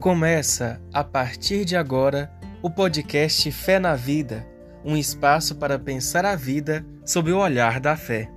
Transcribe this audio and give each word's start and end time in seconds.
Começa, 0.00 0.80
a 0.94 1.04
partir 1.04 1.66
de 1.66 1.76
agora, 1.76 2.32
o 2.62 2.70
podcast 2.70 3.52
Fé 3.52 3.78
na 3.78 3.94
Vida 3.94 4.48
um 4.82 4.96
espaço 4.96 5.56
para 5.56 5.78
pensar 5.78 6.24
a 6.24 6.34
vida 6.34 6.82
sob 7.04 7.30
o 7.30 7.38
olhar 7.38 7.78
da 7.78 7.98
fé. 7.98 8.32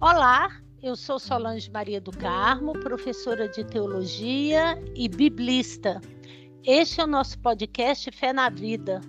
Olá, 0.00 0.50
eu 0.80 0.94
sou 0.94 1.18
Solange 1.18 1.68
Maria 1.68 2.00
do 2.00 2.12
Carmo, 2.12 2.74
professora 2.74 3.48
de 3.48 3.64
teologia 3.64 4.80
e 4.94 5.08
biblista. 5.08 6.00
Este 6.64 7.00
é 7.00 7.04
o 7.04 7.08
nosso 7.08 7.38
podcast 7.40 8.08
Fé 8.12 8.32
na 8.32 8.48
Vida, 8.48 9.00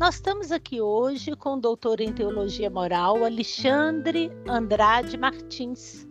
nós 0.00 0.14
estamos 0.14 0.50
aqui 0.50 0.80
hoje 0.80 1.36
com 1.36 1.56
o 1.56 1.60
doutor 1.60 2.00
em 2.00 2.10
teologia 2.10 2.70
moral, 2.70 3.22
Alexandre 3.22 4.32
Andrade 4.48 5.18
Martins. 5.18 6.08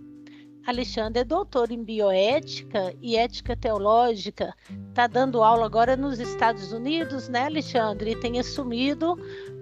Alexandre 0.64 1.22
é 1.22 1.24
doutor 1.24 1.72
em 1.72 1.84
bioética 1.84 2.94
e 3.02 3.16
ética 3.16 3.56
teológica, 3.56 4.54
está 4.90 5.08
dando 5.08 5.42
aula 5.42 5.66
agora 5.66 5.98
nos 5.98 6.20
Estados 6.20 6.72
Unidos, 6.72 7.30
né, 7.30 7.46
Alexandre? 7.46 8.12
E 8.12 8.20
tem 8.20 8.40
assumido 8.40 9.18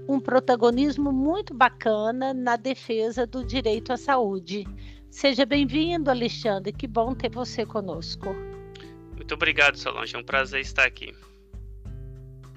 um 0.09 0.19
protagonismo 0.19 1.09
muito 1.09 1.53
bacana 1.53 2.33
na 2.33 2.57
defesa 2.57 3.25
do 3.25 3.45
direito 3.45 3.93
à 3.93 3.97
saúde. 3.97 4.67
Seja 5.09 5.45
bem-vindo, 5.45 6.11
Alexandre, 6.11 6.73
que 6.73 6.85
bom 6.85 7.15
ter 7.15 7.29
você 7.29 7.65
conosco. 7.65 8.35
Muito 9.15 9.33
obrigado, 9.33 9.77
Solange, 9.77 10.17
é 10.17 10.19
um 10.19 10.23
prazer 10.23 10.59
estar 10.59 10.85
aqui. 10.85 11.15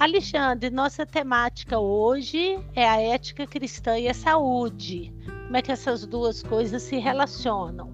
Alexandre, 0.00 0.70
nossa 0.70 1.04
temática 1.04 1.78
hoje 1.78 2.58
é 2.74 2.88
a 2.88 2.98
ética 2.98 3.46
cristã 3.46 3.98
e 3.98 4.08
a 4.08 4.14
saúde. 4.14 5.12
Como 5.44 5.54
é 5.54 5.60
que 5.60 5.70
essas 5.70 6.06
duas 6.06 6.42
coisas 6.42 6.80
se 6.80 6.96
relacionam? 6.96 7.92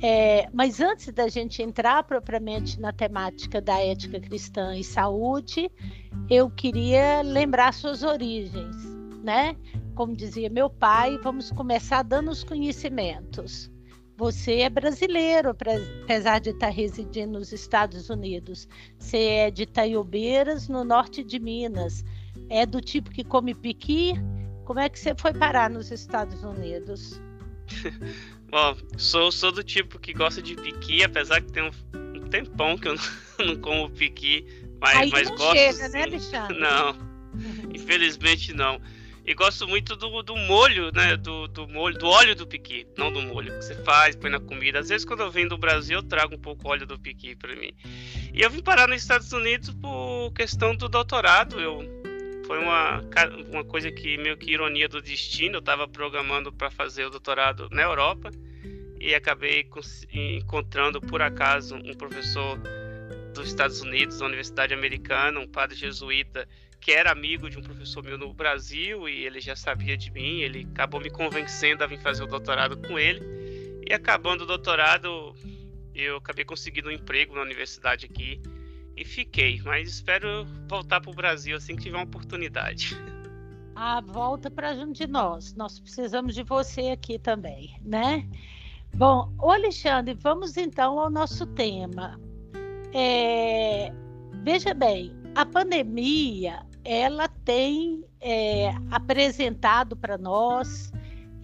É, 0.00 0.48
mas 0.52 0.80
antes 0.80 1.12
da 1.12 1.26
gente 1.26 1.60
entrar 1.60 2.04
propriamente 2.04 2.80
na 2.80 2.92
temática 2.92 3.60
da 3.60 3.76
ética 3.76 4.20
cristã 4.20 4.76
e 4.76 4.84
saúde, 4.84 5.68
eu 6.30 6.48
queria 6.48 7.22
lembrar 7.22 7.74
suas 7.74 8.04
origens, 8.04 8.76
né? 9.24 9.56
Como 9.96 10.14
dizia 10.14 10.48
meu 10.48 10.70
pai, 10.70 11.18
vamos 11.24 11.50
começar 11.50 12.04
dando 12.04 12.30
os 12.30 12.44
conhecimentos. 12.44 13.68
Você 14.16 14.60
é 14.60 14.70
brasileiro, 14.70 15.50
apesar 15.50 16.38
de 16.40 16.50
estar 16.50 16.70
residindo 16.70 17.38
nos 17.38 17.52
Estados 17.52 18.08
Unidos. 18.08 18.66
Você 18.98 19.18
é 19.18 19.50
de 19.50 19.64
Itaiobeiras, 19.64 20.68
no 20.68 20.84
norte 20.84 21.22
de 21.22 21.38
Minas. 21.38 22.02
É 22.48 22.64
do 22.64 22.80
tipo 22.80 23.10
que 23.10 23.22
come 23.22 23.54
piqui? 23.54 24.14
Como 24.64 24.80
é 24.80 24.88
que 24.88 24.98
você 24.98 25.14
foi 25.14 25.34
parar 25.34 25.68
nos 25.68 25.90
Estados 25.90 26.42
Unidos? 26.42 27.20
Bom, 28.50 28.76
sou, 28.96 29.30
sou 29.30 29.52
do 29.52 29.62
tipo 29.62 29.98
que 29.98 30.14
gosta 30.14 30.40
de 30.40 30.54
piqui, 30.54 31.02
apesar 31.02 31.42
que 31.42 31.52
tem 31.52 31.64
um, 31.64 31.70
um 32.16 32.28
tempão 32.28 32.78
que 32.78 32.88
eu 32.88 32.94
não, 32.94 33.02
não 33.46 33.56
como 33.60 33.90
piqui, 33.90 34.46
mas, 34.80 34.96
Aí 34.96 35.10
mas 35.10 35.28
não 35.28 35.36
gosto. 35.36 35.56
Chega, 35.56 35.72
sim. 35.86 35.92
né, 35.92 36.02
Alexandre? 36.04 36.58
Não, 36.58 36.96
infelizmente 37.74 38.54
não. 38.54 38.80
E 39.26 39.34
gosto 39.34 39.66
muito 39.66 39.96
do, 39.96 40.22
do 40.22 40.36
molho, 40.36 40.92
né? 40.92 41.16
Do, 41.16 41.48
do 41.48 41.66
molho, 41.66 41.98
do 41.98 42.06
óleo 42.06 42.36
do 42.36 42.46
piqui, 42.46 42.86
não 42.96 43.12
do 43.12 43.20
molho 43.20 43.58
que 43.58 43.64
você 43.64 43.74
faz, 43.82 44.14
põe 44.14 44.30
na 44.30 44.38
comida. 44.38 44.78
Às 44.78 44.88
vezes 44.88 45.04
quando 45.04 45.20
eu 45.20 45.30
venho 45.30 45.48
do 45.48 45.58
Brasil, 45.58 45.98
eu 45.98 46.02
trago 46.02 46.36
um 46.36 46.38
pouco 46.38 46.68
óleo 46.68 46.86
do 46.86 46.96
piqui 46.96 47.34
para 47.34 47.56
mim. 47.56 47.72
E 48.32 48.40
eu 48.40 48.48
vim 48.48 48.62
parar 48.62 48.86
nos 48.86 49.02
Estados 49.02 49.32
Unidos 49.32 49.70
por 49.70 50.32
questão 50.32 50.76
do 50.76 50.88
doutorado. 50.88 51.60
Eu 51.60 51.82
foi 52.46 52.60
uma, 52.60 53.02
uma 53.50 53.64
coisa 53.64 53.90
que 53.90 54.16
meio 54.16 54.36
que 54.36 54.52
ironia 54.52 54.88
do 54.88 55.02
destino. 55.02 55.56
Eu 55.56 55.60
estava 55.60 55.88
programando 55.88 56.52
para 56.52 56.70
fazer 56.70 57.06
o 57.06 57.10
doutorado 57.10 57.68
na 57.72 57.82
Europa 57.82 58.30
e 59.00 59.12
acabei 59.12 59.68
encontrando 60.12 61.00
por 61.00 61.20
acaso 61.20 61.74
um 61.74 61.94
professor 61.94 62.56
dos 63.34 63.48
Estados 63.48 63.80
Unidos, 63.80 64.20
da 64.20 64.26
Universidade 64.26 64.72
Americana, 64.72 65.40
um 65.40 65.48
padre 65.48 65.76
jesuíta 65.76 66.48
que 66.86 66.92
era 66.92 67.10
amigo 67.10 67.50
de 67.50 67.58
um 67.58 67.62
professor 67.62 68.00
meu 68.04 68.16
no 68.16 68.32
Brasil 68.32 69.08
e 69.08 69.26
ele 69.26 69.40
já 69.40 69.56
sabia 69.56 69.96
de 69.96 70.08
mim, 70.12 70.38
ele 70.38 70.68
acabou 70.70 71.00
me 71.00 71.10
convencendo 71.10 71.82
a 71.82 71.86
vir 71.88 71.98
fazer 71.98 72.22
o 72.22 72.28
doutorado 72.28 72.76
com 72.76 72.96
ele. 72.96 73.20
E 73.84 73.92
acabando 73.92 74.44
o 74.44 74.46
doutorado, 74.46 75.34
eu 75.92 76.18
acabei 76.18 76.44
conseguindo 76.44 76.88
um 76.88 76.92
emprego 76.92 77.34
na 77.34 77.42
universidade 77.42 78.06
aqui 78.06 78.40
e 78.96 79.04
fiquei, 79.04 79.60
mas 79.64 79.88
espero 79.88 80.46
voltar 80.68 81.00
para 81.00 81.10
o 81.10 81.12
Brasil 81.12 81.56
assim 81.56 81.74
que 81.74 81.82
tiver 81.82 81.96
uma 81.96 82.04
oportunidade. 82.04 82.96
Ah, 83.78 84.00
volta 84.00 84.50
para 84.50 84.74
junto 84.74 84.94
de 84.94 85.06
nós. 85.06 85.54
Nós 85.54 85.78
precisamos 85.78 86.34
de 86.34 86.42
você 86.42 86.92
aqui 86.92 87.18
também, 87.18 87.78
né? 87.84 88.26
Bom, 88.94 89.30
Alexandre, 89.38 90.14
vamos 90.14 90.56
então 90.56 90.98
ao 90.98 91.10
nosso 91.10 91.46
tema. 91.48 92.18
É, 92.94 93.92
veja 94.42 94.72
bem, 94.72 95.14
a 95.34 95.44
pandemia 95.44 96.65
ela 96.86 97.26
tem 97.28 98.04
é, 98.20 98.70
apresentado 98.92 99.96
para 99.96 100.16
nós 100.16 100.92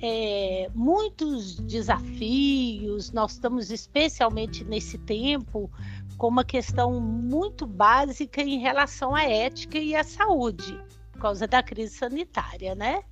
é, 0.01 0.71
muitos 0.73 1.57
desafios. 1.57 3.11
Nós 3.11 3.33
estamos 3.33 3.71
especialmente 3.73 4.65
nesse 4.65 4.97
tempo 4.99 5.69
com 6.17 6.29
uma 6.29 6.45
questão 6.45 7.01
muito 7.01 7.67
básica 7.67 8.41
em 8.41 8.59
relação 8.59 9.17
à 9.17 9.25
ética 9.25 9.79
e 9.79 9.97
à 9.97 10.05
saúde, 10.05 10.81
por 11.11 11.21
causa 11.21 11.49
da 11.49 11.61
crise 11.61 11.97
sanitária, 11.97 12.77
né? 12.77 13.03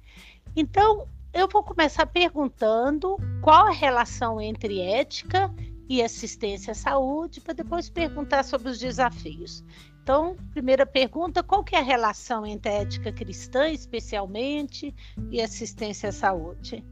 Então, 0.55 1.09
eu 1.33 1.49
vou 1.49 1.65
começar 1.65 2.07
perguntando 2.07 3.17
qual 3.43 3.67
a 3.67 3.73
relação 3.73 4.41
entre 4.41 4.81
ética 4.81 5.53
e 5.89 6.01
assistência 6.01 6.71
à 6.71 6.75
saúde, 6.75 7.41
para 7.41 7.55
depois 7.55 7.91
perguntar 7.91 8.45
sobre 8.45 8.69
os 8.69 8.79
desafios. 8.79 9.65
Então, 10.03 10.37
primeira 10.53 10.87
pergunta, 10.87 11.43
qual 11.43 11.63
que 11.63 11.77
é 11.77 11.79
a 11.79 11.83
relação 11.83 12.47
entre 12.47 12.71
a 12.71 12.75
ética 12.75 13.13
cristã, 13.13 13.69
especialmente, 13.69 14.95
e 15.31 15.41
assistência 15.41 16.09
à 16.09 16.13
saúde? 16.13 16.83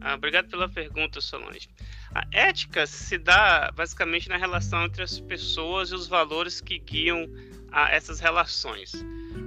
Ah, 0.00 0.14
obrigado 0.14 0.48
pela 0.48 0.68
pergunta, 0.68 1.20
Solange. 1.20 1.68
A 2.14 2.24
ética 2.30 2.86
se 2.86 3.18
dá 3.18 3.72
basicamente 3.74 4.28
na 4.28 4.36
relação 4.36 4.84
entre 4.84 5.02
as 5.02 5.18
pessoas 5.18 5.90
e 5.90 5.94
os 5.94 6.06
valores 6.06 6.60
que 6.60 6.78
guiam 6.78 7.28
a 7.72 7.90
essas 7.90 8.20
relações. 8.20 8.92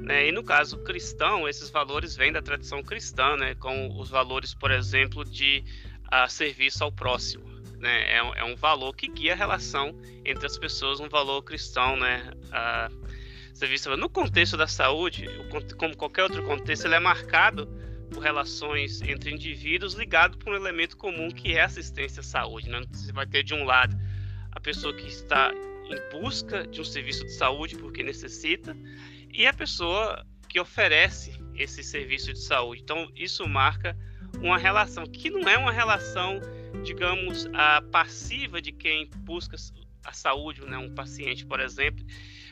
Né? 0.03 0.27
E 0.27 0.31
no 0.31 0.43
caso 0.43 0.77
cristão, 0.79 1.47
esses 1.47 1.69
valores 1.69 2.15
vêm 2.15 2.31
da 2.31 2.41
tradição 2.41 2.83
cristã, 2.83 3.37
né? 3.37 3.55
com 3.55 3.97
os 3.97 4.09
valores, 4.09 4.53
por 4.53 4.71
exemplo, 4.71 5.23
de 5.23 5.63
a, 6.09 6.27
serviço 6.27 6.83
ao 6.83 6.91
próximo 6.91 7.56
né? 7.79 8.13
É, 8.13 8.17
é, 8.17 8.43
um 8.43 8.55
valor 8.55 8.93
que 8.95 9.07
guia 9.07 9.33
a 9.33 9.35
relação 9.35 9.95
entre 10.25 10.45
as 10.45 10.57
pessoas, 10.57 10.99
um 10.99 11.09
valor 11.09 11.41
cristão, 11.43 11.97
né? 11.97 12.31
A, 12.51 12.89
no 13.97 14.09
contexto 14.09 14.55
da 14.55 14.67
saúde, 14.67 15.25
como 15.77 15.97
qualquer 15.97 16.23
outro 16.23 16.43
contexto, 16.43 16.85
ele 16.85 16.93
é 16.93 16.99
marcado 16.99 17.67
por 18.11 18.21
relações 18.21 19.01
entre 19.01 19.31
indivíduos 19.31 19.93
ligado 19.93 20.37
por 20.37 20.53
um 20.53 20.55
elemento 20.55 20.95
comum 20.95 21.29
que 21.29 21.53
é 21.53 21.61
assistência 21.61 22.21
à 22.21 22.23
saúde. 22.23 22.69
Né? 22.69 22.83
Você 22.91 23.11
vai 23.11 23.25
ter 23.25 23.43
de 23.43 23.53
um 23.53 23.63
lado 23.63 23.97
a 24.51 24.59
pessoa 24.59 24.93
que 24.93 25.07
está 25.07 25.51
em 25.53 26.19
busca 26.19 26.67
de 26.67 26.81
um 26.81 26.83
serviço 26.83 27.23
de 27.25 27.33
saúde 27.33 27.75
porque 27.75 28.03
necessita 28.03 28.77
e 29.31 29.45
a 29.45 29.53
pessoa 29.53 30.25
que 30.47 30.59
oferece 30.59 31.33
esse 31.55 31.83
serviço 31.83 32.33
de 32.33 32.39
saúde. 32.39 32.81
Então 32.81 33.09
isso 33.15 33.47
marca 33.47 33.97
uma 34.41 34.57
relação 34.57 35.05
que 35.05 35.29
não 35.29 35.47
é 35.49 35.57
uma 35.57 35.71
relação 35.71 36.39
digamos, 36.83 37.47
a 37.53 37.81
passiva 37.81 38.61
de 38.61 38.71
quem 38.71 39.09
busca 39.17 39.55
a 40.03 40.13
saúde, 40.13 40.65
né, 40.65 40.77
um 40.77 40.93
paciente, 40.93 41.45
por 41.45 41.59
exemplo, 41.59 42.05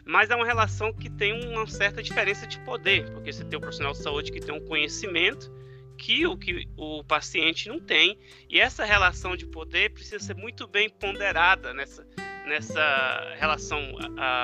mas 0.05 0.29
é 0.29 0.35
uma 0.35 0.45
relação 0.45 0.93
que 0.93 1.09
tem 1.09 1.33
uma 1.47 1.65
certa 1.67 2.03
diferença 2.03 2.45
de 2.45 2.59
poder, 2.59 3.09
porque 3.11 3.31
você 3.31 3.43
tem 3.43 3.57
um 3.57 3.61
profissional 3.61 3.93
de 3.93 3.99
saúde 3.99 4.31
que 4.31 4.39
tem 4.39 4.53
um 4.53 4.65
conhecimento 4.65 5.51
que 5.97 6.27
o 6.27 6.37
que 6.37 6.67
o 6.75 7.03
paciente 7.03 7.69
não 7.69 7.79
tem, 7.79 8.19
e 8.49 8.59
essa 8.59 8.83
relação 8.83 9.35
de 9.37 9.45
poder 9.45 9.91
precisa 9.91 10.19
ser 10.19 10.35
muito 10.35 10.67
bem 10.67 10.89
ponderada 10.89 11.73
nessa 11.73 12.05
nessa 12.45 13.33
relação 13.39 13.81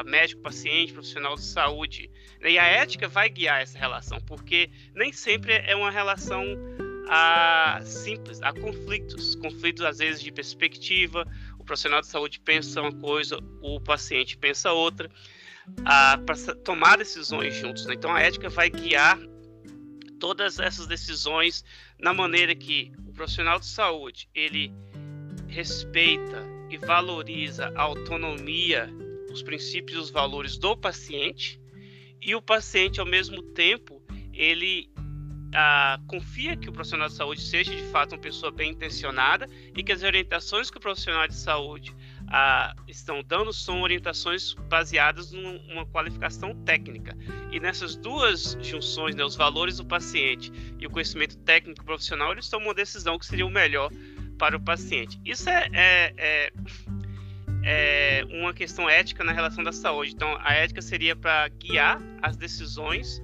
médico-paciente, 0.05 0.91
profissional 0.91 1.35
de 1.35 1.43
saúde. 1.43 2.09
E 2.41 2.57
a 2.57 2.65
ética 2.65 3.07
vai 3.07 3.29
guiar 3.29 3.61
essa 3.61 3.77
relação, 3.77 4.19
porque 4.21 4.71
nem 4.95 5.13
sempre 5.13 5.53
é 5.53 5.75
uma 5.75 5.91
relação 5.91 6.43
a 7.13 7.81
simples, 7.83 8.41
a 8.41 8.53
conflitos, 8.53 9.35
conflitos 9.35 9.83
às 9.83 9.97
vezes 9.97 10.21
de 10.21 10.31
perspectiva. 10.31 11.27
O 11.59 11.63
profissional 11.65 11.99
de 11.99 12.07
saúde 12.07 12.39
pensa 12.39 12.81
uma 12.81 12.93
coisa, 12.93 13.37
o 13.61 13.81
paciente 13.81 14.37
pensa 14.37 14.71
outra, 14.71 15.11
para 15.83 16.55
tomar 16.63 16.97
decisões 16.97 17.53
juntos. 17.53 17.85
Né? 17.85 17.95
Então 17.95 18.15
a 18.15 18.21
ética 18.21 18.47
vai 18.47 18.69
guiar 18.69 19.19
todas 20.21 20.57
essas 20.57 20.87
decisões 20.87 21.65
na 21.99 22.13
maneira 22.13 22.55
que 22.55 22.93
o 23.05 23.11
profissional 23.11 23.59
de 23.59 23.65
saúde 23.65 24.29
ele 24.33 24.73
respeita 25.49 26.47
e 26.69 26.77
valoriza 26.77 27.73
a 27.75 27.81
autonomia, 27.81 28.89
os 29.29 29.43
princípios 29.43 29.97
e 29.97 30.01
os 30.01 30.09
valores 30.09 30.57
do 30.57 30.77
paciente 30.77 31.59
e 32.21 32.35
o 32.35 32.41
paciente, 32.41 32.99
ao 32.99 33.05
mesmo 33.05 33.41
tempo, 33.41 34.01
ele 34.33 34.90
ah, 35.53 35.99
confia 36.07 36.55
que 36.55 36.69
o 36.69 36.71
profissional 36.71 37.07
de 37.07 37.15
saúde 37.15 37.41
seja 37.41 37.75
de 37.75 37.83
fato 37.91 38.13
uma 38.13 38.21
pessoa 38.21 38.51
bem 38.51 38.71
intencionada 38.71 39.47
e 39.75 39.83
que 39.83 39.91
as 39.91 40.01
orientações 40.03 40.71
que 40.71 40.77
o 40.77 40.79
profissional 40.79 41.27
de 41.27 41.35
saúde 41.35 41.95
ah, 42.27 42.73
estão 42.87 43.21
dando 43.21 43.51
são 43.51 43.81
orientações 43.81 44.53
baseadas 44.69 45.31
numa 45.31 45.85
qualificação 45.85 46.55
técnica. 46.63 47.17
E 47.51 47.59
nessas 47.59 47.95
duas 47.95 48.57
junções, 48.61 49.15
né, 49.15 49.23
os 49.23 49.35
valores 49.35 49.77
do 49.77 49.85
paciente 49.85 50.51
e 50.79 50.87
o 50.87 50.89
conhecimento 50.89 51.37
técnico 51.39 51.83
profissional, 51.83 52.31
eles 52.31 52.49
tomam 52.49 52.69
uma 52.69 52.73
decisão 52.73 53.19
que 53.19 53.25
seria 53.25 53.45
o 53.45 53.49
melhor 53.49 53.91
para 54.37 54.55
o 54.55 54.59
paciente. 54.59 55.19
Isso 55.25 55.49
é, 55.49 55.67
é, 55.73 56.13
é, 56.17 56.53
é 57.63 58.25
uma 58.29 58.53
questão 58.53 58.89
ética 58.89 59.23
na 59.23 59.33
relação 59.33 59.63
da 59.63 59.73
saúde. 59.73 60.13
Então, 60.13 60.37
a 60.39 60.53
ética 60.53 60.81
seria 60.81 61.15
para 61.15 61.49
guiar 61.49 62.01
as 62.21 62.37
decisões 62.37 63.21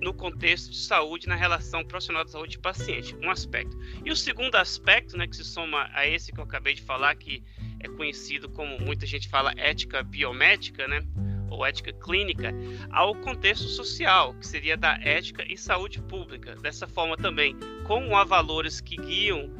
no 0.00 0.14
contexto 0.14 0.70
de 0.70 0.78
saúde, 0.78 1.28
na 1.28 1.34
relação 1.34 1.84
profissional 1.84 2.24
de 2.24 2.30
saúde 2.30 2.56
e 2.56 2.60
paciente, 2.60 3.14
um 3.16 3.30
aspecto. 3.30 3.76
E 4.04 4.10
o 4.10 4.16
segundo 4.16 4.54
aspecto, 4.56 5.16
né, 5.16 5.26
que 5.26 5.36
se 5.36 5.44
soma 5.44 5.90
a 5.92 6.06
esse 6.06 6.32
que 6.32 6.40
eu 6.40 6.44
acabei 6.44 6.74
de 6.74 6.82
falar, 6.82 7.14
que 7.16 7.42
é 7.78 7.88
conhecido 7.88 8.48
como 8.48 8.78
muita 8.80 9.06
gente 9.06 9.28
fala 9.28 9.52
ética 9.56 10.02
biomédica, 10.02 10.88
né, 10.88 11.02
ou 11.50 11.66
ética 11.66 11.92
clínica, 11.92 12.54
ao 12.90 13.14
contexto 13.16 13.66
social, 13.66 14.34
que 14.34 14.46
seria 14.46 14.76
da 14.76 14.94
ética 15.02 15.44
e 15.46 15.56
saúde 15.58 16.00
pública. 16.00 16.54
Dessa 16.56 16.86
forma 16.86 17.16
também, 17.16 17.56
como 17.84 18.16
há 18.16 18.24
valores 18.24 18.80
que 18.80 18.96
guiam 18.96 19.50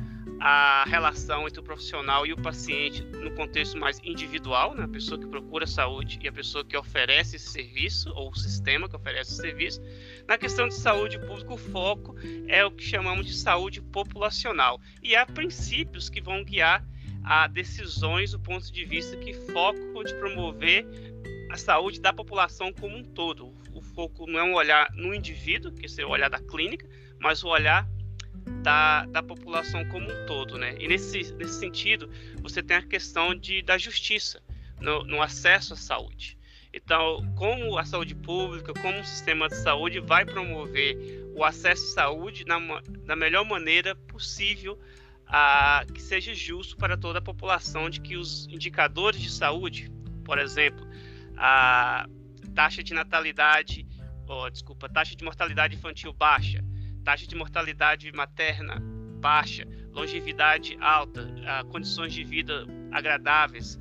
a 0.40 0.84
relação 0.86 1.46
entre 1.46 1.60
o 1.60 1.62
profissional 1.62 2.26
e 2.26 2.32
o 2.32 2.36
paciente 2.36 3.02
no 3.04 3.30
contexto 3.32 3.76
mais 3.76 4.00
individual, 4.02 4.74
né? 4.74 4.84
a 4.84 4.88
pessoa 4.88 5.20
que 5.20 5.26
procura 5.26 5.66
saúde 5.66 6.18
e 6.22 6.28
a 6.28 6.32
pessoa 6.32 6.64
que 6.64 6.76
oferece 6.76 7.36
esse 7.36 7.50
serviço, 7.50 8.10
ou 8.14 8.30
o 8.30 8.34
sistema 8.34 8.88
que 8.88 8.96
oferece 8.96 9.32
esse 9.32 9.40
serviço. 9.42 9.82
Na 10.26 10.38
questão 10.38 10.66
de 10.66 10.74
saúde 10.74 11.18
pública, 11.18 11.52
o 11.52 11.58
foco 11.58 12.14
é 12.48 12.64
o 12.64 12.70
que 12.70 12.82
chamamos 12.82 13.26
de 13.26 13.34
saúde 13.34 13.82
populacional. 13.82 14.80
E 15.02 15.14
há 15.14 15.26
princípios 15.26 16.08
que 16.08 16.20
vão 16.20 16.42
guiar 16.42 16.84
a 17.22 17.46
decisões 17.46 18.32
do 18.32 18.40
ponto 18.40 18.72
de 18.72 18.84
vista 18.84 19.16
que 19.16 19.34
focam 19.34 20.02
de 20.04 20.14
promover 20.14 20.86
a 21.50 21.56
saúde 21.56 22.00
da 22.00 22.12
população 22.12 22.72
como 22.72 22.96
um 22.96 23.04
todo. 23.04 23.52
O 23.74 23.82
foco 23.82 24.26
não 24.26 24.38
é 24.38 24.44
um 24.44 24.54
olhar 24.54 24.90
no 24.94 25.14
indivíduo, 25.14 25.72
que 25.72 25.88
seria 25.88 26.08
o 26.08 26.12
olhar 26.12 26.30
da 26.30 26.38
clínica, 26.38 26.88
mas 27.18 27.42
o 27.42 27.48
olhar 27.48 27.86
da, 28.62 29.06
da 29.06 29.22
população 29.22 29.84
como 29.86 30.10
um 30.10 30.26
todo, 30.26 30.58
né? 30.58 30.74
E 30.78 30.88
nesse, 30.88 31.32
nesse 31.34 31.58
sentido, 31.58 32.10
você 32.42 32.62
tem 32.62 32.76
a 32.76 32.82
questão 32.82 33.34
de, 33.34 33.62
da 33.62 33.78
justiça 33.78 34.42
no, 34.80 35.04
no 35.04 35.22
acesso 35.22 35.74
à 35.74 35.76
saúde. 35.76 36.38
Então, 36.72 37.20
como 37.36 37.76
a 37.78 37.84
saúde 37.84 38.14
pública, 38.14 38.72
como 38.74 39.00
o 39.00 39.04
sistema 39.04 39.48
de 39.48 39.56
saúde 39.56 39.98
vai 39.98 40.24
promover 40.24 40.96
o 41.34 41.44
acesso 41.44 41.84
à 41.86 41.94
saúde 41.94 42.44
na, 42.46 42.58
da 43.04 43.16
melhor 43.16 43.44
maneira 43.44 43.94
possível, 43.94 44.78
a, 45.26 45.84
que 45.92 46.00
seja 46.00 46.34
justo 46.34 46.76
para 46.76 46.96
toda 46.96 47.18
a 47.18 47.22
população, 47.22 47.90
de 47.90 48.00
que 48.00 48.16
os 48.16 48.46
indicadores 48.48 49.20
de 49.20 49.30
saúde, 49.30 49.90
por 50.24 50.38
exemplo, 50.38 50.86
a 51.36 52.06
taxa 52.54 52.82
de 52.82 52.94
natalidade, 52.94 53.86
oh, 54.28 54.48
desculpa, 54.48 54.88
taxa 54.88 55.16
de 55.16 55.24
mortalidade 55.24 55.74
infantil 55.74 56.12
baixa, 56.12 56.64
taxa 57.04 57.26
de 57.26 57.34
mortalidade 57.34 58.10
materna 58.12 58.80
baixa, 59.20 59.66
longevidade 59.92 60.76
alta, 60.80 61.28
condições 61.68 62.12
de 62.12 62.24
vida 62.24 62.66
agradáveis, 62.90 63.78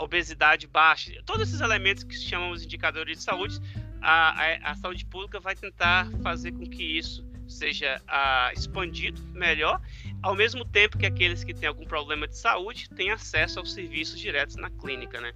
obesidade 0.00 0.66
baixa, 0.66 1.12
todos 1.24 1.48
esses 1.48 1.60
elementos 1.60 2.02
que 2.02 2.14
chamamos 2.16 2.64
indicadores 2.64 3.18
de 3.18 3.22
saúde, 3.22 3.58
a, 4.00 4.30
a, 4.30 4.70
a, 4.70 4.74
saúde 4.76 5.04
pública 5.04 5.40
vai 5.40 5.54
tentar 5.54 6.10
fazer 6.22 6.52
com 6.52 6.66
que 6.66 6.82
isso 6.82 7.26
seja 7.48 8.00
a, 8.06 8.52
expandido 8.52 9.22
melhor, 9.32 9.80
ao 10.22 10.34
mesmo 10.34 10.64
tempo 10.64 10.98
que 10.98 11.06
aqueles 11.06 11.42
que 11.42 11.54
têm 11.54 11.68
algum 11.68 11.84
problema 11.84 12.28
de 12.28 12.36
saúde 12.36 12.88
têm 12.90 13.10
acesso 13.10 13.58
aos 13.58 13.72
serviços 13.72 14.18
diretos 14.20 14.56
na 14.56 14.70
clínica, 14.70 15.20
né? 15.20 15.32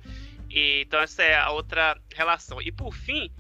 E, 0.50 0.82
então 0.82 1.00
essa 1.00 1.22
é 1.22 1.34
a 1.34 1.50
outra 1.50 1.99
relação. 2.14 2.60
E 2.60 2.70
por 2.70 2.94
fim, 2.94 3.31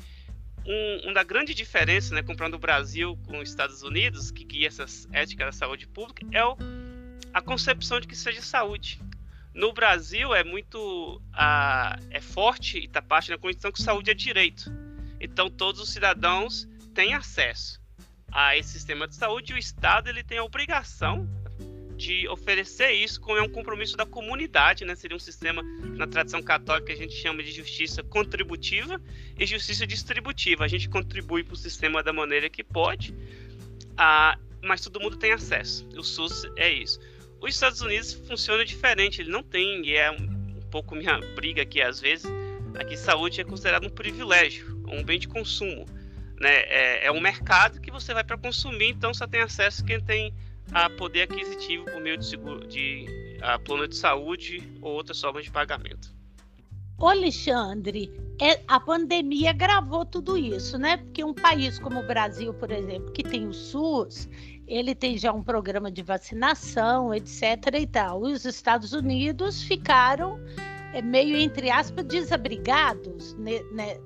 um, 0.66 1.10
uma 1.10 1.24
grande 1.24 1.54
diferença, 1.54 2.14
né, 2.14 2.22
comprando 2.22 2.54
o 2.54 2.58
Brasil 2.58 3.18
com 3.26 3.38
os 3.38 3.48
Estados 3.48 3.82
Unidos, 3.82 4.30
que 4.30 4.44
guia 4.44 4.68
essa 4.68 4.86
ética 5.12 5.44
da 5.44 5.52
saúde 5.52 5.86
pública, 5.86 6.26
é 6.32 6.44
o, 6.44 6.56
a 7.32 7.40
concepção 7.40 8.00
de 8.00 8.06
que 8.06 8.16
seja 8.16 8.40
saúde. 8.40 9.00
No 9.54 9.72
Brasil 9.72 10.34
é 10.34 10.42
muito 10.42 11.20
a, 11.32 11.98
é 12.10 12.20
forte 12.20 12.78
e 12.78 12.84
está 12.86 13.02
parte 13.02 13.30
na 13.30 13.38
condição 13.38 13.70
que 13.70 13.82
saúde 13.82 14.10
é 14.10 14.14
direito. 14.14 14.72
Então 15.20 15.50
todos 15.50 15.80
os 15.80 15.90
cidadãos 15.90 16.66
têm 16.94 17.14
acesso 17.14 17.80
a 18.30 18.56
esse 18.56 18.70
sistema 18.70 19.06
de 19.06 19.14
saúde 19.14 19.52
e 19.52 19.56
o 19.56 19.58
Estado 19.58 20.08
ele 20.08 20.24
tem 20.24 20.38
a 20.38 20.44
obrigação 20.44 21.28
de 22.02 22.26
oferecer 22.26 22.90
isso 22.90 23.20
como 23.20 23.38
é 23.38 23.42
um 23.42 23.48
compromisso 23.48 23.96
da 23.96 24.04
comunidade, 24.04 24.84
né? 24.84 24.96
Seria 24.96 25.16
um 25.16 25.20
sistema 25.20 25.62
na 25.96 26.04
tradição 26.04 26.42
católica 26.42 26.86
que 26.88 26.92
a 26.92 26.96
gente 26.96 27.14
chama 27.14 27.44
de 27.44 27.52
justiça 27.52 28.02
contributiva 28.02 29.00
e 29.38 29.46
justiça 29.46 29.86
distributiva. 29.86 30.64
A 30.64 30.68
gente 30.68 30.88
contribui 30.88 31.44
para 31.44 31.54
o 31.54 31.56
sistema 31.56 32.02
da 32.02 32.12
maneira 32.12 32.50
que 32.50 32.64
pode, 32.64 33.14
ah, 33.96 34.36
mas 34.60 34.80
todo 34.80 34.98
mundo 34.98 35.16
tem 35.16 35.32
acesso. 35.32 35.88
O 35.96 36.02
SUS 36.02 36.44
é 36.56 36.72
isso. 36.72 36.98
Os 37.40 37.54
Estados 37.54 37.80
Unidos 37.80 38.12
funciona 38.12 38.64
diferente. 38.64 39.20
Ele 39.20 39.30
não 39.30 39.42
tem 39.42 39.86
e 39.86 39.94
é 39.94 40.10
um, 40.10 40.60
pouco 40.72 40.96
minha 40.96 41.20
briga 41.36 41.62
aqui 41.62 41.80
às 41.80 42.00
vezes. 42.00 42.28
Aqui 42.74 42.96
saúde 42.96 43.40
é 43.40 43.44
considerado 43.44 43.86
um 43.86 43.90
privilégio, 43.90 44.82
um 44.88 45.04
bem 45.04 45.20
de 45.20 45.28
consumo. 45.28 45.86
Né? 46.40 46.62
É, 46.62 47.06
é 47.06 47.12
um 47.12 47.20
mercado 47.20 47.80
que 47.80 47.92
você 47.92 48.12
vai 48.12 48.24
para 48.24 48.36
consumir, 48.36 48.88
então 48.88 49.14
só 49.14 49.24
tem 49.28 49.40
acesso 49.40 49.84
quem 49.84 50.00
tem 50.00 50.34
a 50.72 50.88
poder 50.90 51.22
aquisitivo 51.22 51.84
por 51.84 52.00
meio 52.00 52.16
de, 52.16 52.26
seguro, 52.26 52.66
de 52.66 53.06
a 53.42 53.58
plano 53.58 53.86
de 53.86 53.96
saúde 53.96 54.62
ou 54.80 54.92
outras 54.92 55.20
formas 55.20 55.44
de 55.44 55.50
pagamento. 55.50 56.14
Ô 56.98 57.08
Alexandre, 57.08 58.12
é, 58.40 58.60
a 58.68 58.78
pandemia 58.78 59.52
gravou 59.52 60.04
tudo 60.04 60.38
isso, 60.38 60.78
né? 60.78 60.98
Porque 60.98 61.24
um 61.24 61.34
país 61.34 61.78
como 61.78 62.00
o 62.00 62.06
Brasil, 62.06 62.54
por 62.54 62.70
exemplo, 62.70 63.10
que 63.10 63.24
tem 63.24 63.46
o 63.46 63.52
SUS, 63.52 64.28
ele 64.68 64.94
tem 64.94 65.18
já 65.18 65.32
um 65.32 65.42
programa 65.42 65.90
de 65.90 66.02
vacinação, 66.02 67.12
etc. 67.12 67.42
e 67.80 67.86
tal. 67.86 68.28
E 68.28 68.32
os 68.32 68.44
Estados 68.44 68.92
Unidos 68.92 69.64
ficaram 69.64 70.38
é, 70.92 71.02
meio, 71.02 71.36
entre 71.36 71.70
aspas, 71.70 72.04
desabrigados 72.04 73.36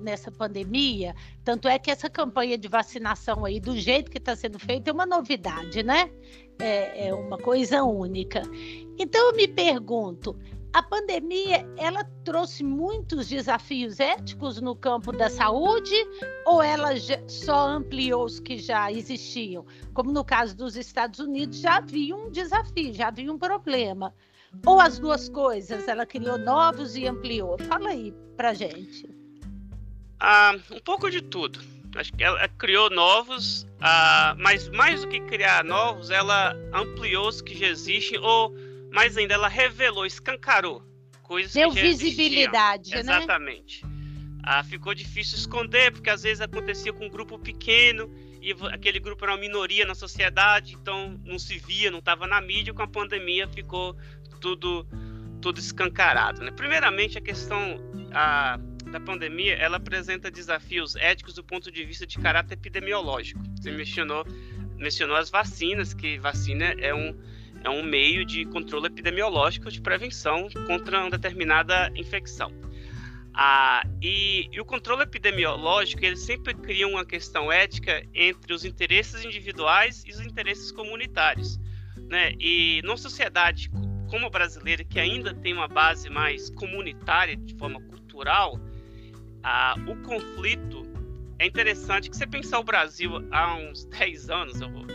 nessa 0.01 0.31
pandemia. 0.31 1.15
Tanto 1.43 1.67
é 1.67 1.77
que 1.77 1.91
essa 1.91 2.09
campanha 2.09 2.57
de 2.57 2.67
vacinação 2.67 3.45
aí, 3.45 3.59
do 3.59 3.77
jeito 3.77 4.09
que 4.09 4.17
está 4.17 4.35
sendo 4.35 4.57
feita, 4.57 4.89
é 4.89 4.93
uma 4.93 5.05
novidade, 5.05 5.83
né? 5.83 6.09
É, 6.59 7.07
é 7.07 7.13
uma 7.13 7.37
coisa 7.37 7.83
única. 7.83 8.41
Então 8.97 9.29
eu 9.29 9.35
me 9.35 9.47
pergunto, 9.47 10.35
a 10.73 10.83
pandemia 10.83 11.67
ela 11.77 12.03
trouxe 12.23 12.63
muitos 12.63 13.27
desafios 13.27 13.99
éticos 13.99 14.61
no 14.61 14.75
campo 14.75 15.11
da 15.11 15.29
saúde 15.29 15.95
ou 16.45 16.61
ela 16.61 16.89
só 17.27 17.67
ampliou 17.69 18.25
os 18.25 18.39
que 18.39 18.57
já 18.57 18.91
existiam? 18.91 19.65
Como 19.93 20.11
no 20.11 20.23
caso 20.23 20.55
dos 20.55 20.75
Estados 20.75 21.19
Unidos, 21.19 21.59
já 21.59 21.77
havia 21.77 22.15
um 22.15 22.29
desafio, 22.29 22.93
já 22.93 23.07
havia 23.07 23.31
um 23.31 23.37
problema. 23.37 24.13
Ou 24.65 24.79
as 24.79 24.99
duas 24.99 25.29
coisas? 25.29 25.87
Ela 25.87 26.05
criou 26.05 26.37
novos 26.37 26.95
e 26.95 27.07
ampliou? 27.07 27.57
Fala 27.57 27.89
aí 27.89 28.13
pra 28.35 28.53
gente. 28.53 29.09
Ah, 30.19 30.55
um 30.71 30.79
pouco 30.79 31.09
de 31.09 31.21
tudo. 31.21 31.59
Acho 31.97 32.13
que 32.13 32.23
ela 32.23 32.47
criou 32.49 32.89
novos, 32.89 33.67
ah, 33.81 34.35
mas 34.37 34.69
mais 34.69 35.01
do 35.01 35.07
que 35.07 35.19
criar 35.21 35.63
novos, 35.63 36.09
ela 36.11 36.55
ampliou 36.73 37.27
os 37.27 37.41
que 37.41 37.57
já 37.57 37.67
existem, 37.67 38.19
ou 38.19 38.53
mais 38.91 39.17
ainda, 39.17 39.33
ela 39.33 39.47
revelou, 39.47 40.05
escancarou 40.05 40.83
coisas 41.23 41.53
Deu 41.53 41.69
que 41.71 41.75
já 41.75 41.81
visibilidade, 41.81 42.93
existiam. 42.93 43.03
né? 43.03 43.17
Exatamente. 43.17 43.85
Ah, 44.43 44.63
ficou 44.63 44.93
difícil 44.93 45.37
esconder, 45.37 45.91
porque 45.91 46.09
às 46.09 46.23
vezes 46.23 46.39
acontecia 46.39 46.93
com 46.93 47.05
um 47.05 47.09
grupo 47.09 47.37
pequeno 47.37 48.09
e 48.41 48.55
aquele 48.71 48.99
grupo 48.99 49.25
era 49.25 49.33
uma 49.33 49.39
minoria 49.39 49.85
na 49.85 49.93
sociedade, 49.93 50.75
então 50.75 51.19
não 51.25 51.37
se 51.37 51.57
via, 51.57 51.91
não 51.91 51.99
estava 51.99 52.25
na 52.25 52.39
mídia. 52.39 52.73
Com 52.73 52.81
a 52.81 52.87
pandemia 52.87 53.47
ficou 53.47 53.95
tudo 54.39 54.87
tudo 55.41 55.59
escancarado. 55.59 56.41
Né? 56.41 56.51
Primeiramente, 56.51 57.17
a 57.17 57.21
questão 57.21 57.77
a, 58.13 58.57
da 58.91 58.99
pandemia 58.99 59.53
ela 59.55 59.77
apresenta 59.77 60.31
desafios 60.31 60.95
éticos 60.95 61.33
do 61.33 61.43
ponto 61.43 61.71
de 61.71 61.83
vista 61.85 62.05
de 62.05 62.17
caráter 62.17 62.53
epidemiológico. 62.53 63.41
Você 63.55 63.71
mencionou, 63.71 64.25
mencionou 64.77 65.15
as 65.15 65.29
vacinas, 65.29 65.93
que 65.93 66.17
vacina 66.17 66.65
é 66.79 66.93
um, 66.93 67.17
é 67.63 67.69
um 67.69 67.83
meio 67.83 68.25
de 68.25 68.45
controle 68.45 68.87
epidemiológico 68.87 69.69
de 69.71 69.81
prevenção 69.81 70.47
contra 70.65 71.01
uma 71.01 71.09
determinada 71.09 71.91
infecção. 71.95 72.51
Ah, 73.33 73.83
e, 74.01 74.49
e, 74.51 74.59
o 74.59 74.65
controle 74.65 75.03
epidemiológico 75.03 76.03
ele 76.03 76.15
sempre 76.15 76.55
cria 76.55 76.87
uma 76.87 77.05
questão 77.05 77.51
ética 77.51 78.03
entre 78.11 78.51
os 78.51 78.65
interesses 78.65 79.23
individuais 79.23 80.03
e 80.07 80.09
os 80.09 80.19
interesses 80.19 80.71
comunitários. 80.71 81.59
Né? 82.09 82.33
E 82.39 82.81
numa 82.83 82.97
sociedade 82.97 83.69
como 84.07 84.25
a 84.25 84.29
brasileira, 84.29 84.83
que 84.83 84.99
ainda 84.99 85.33
tem 85.33 85.53
uma 85.53 85.67
base 85.67 86.09
mais 86.09 86.49
comunitária, 86.49 87.35
de 87.35 87.53
forma 87.55 87.79
cultural, 87.81 88.59
a, 89.47 89.75
o 89.87 89.95
conflito 90.03 90.85
é 91.39 91.45
interessante 91.45 92.09
que 92.09 92.17
você 92.17 92.27
pensar 92.27 92.59
o 92.59 92.63
Brasil 92.63 93.11
há 93.31 93.55
uns 93.55 93.85
10 93.97 94.29
anos, 94.29 94.59
vou, 94.59 94.85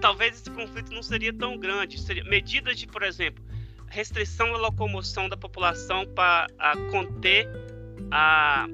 talvez 0.00 0.34
esse 0.34 0.50
conflito 0.50 0.92
não 0.92 1.02
seria 1.02 1.32
tão 1.32 1.56
grande. 1.56 2.00
Seria 2.00 2.24
medidas 2.24 2.76
de, 2.76 2.88
por 2.88 3.04
exemplo, 3.04 3.44
restrição 3.86 4.50
da 4.50 4.58
locomoção 4.58 5.28
da 5.28 5.36
população 5.36 6.04
para 6.06 6.48
conter 6.90 7.48
a, 8.10 8.66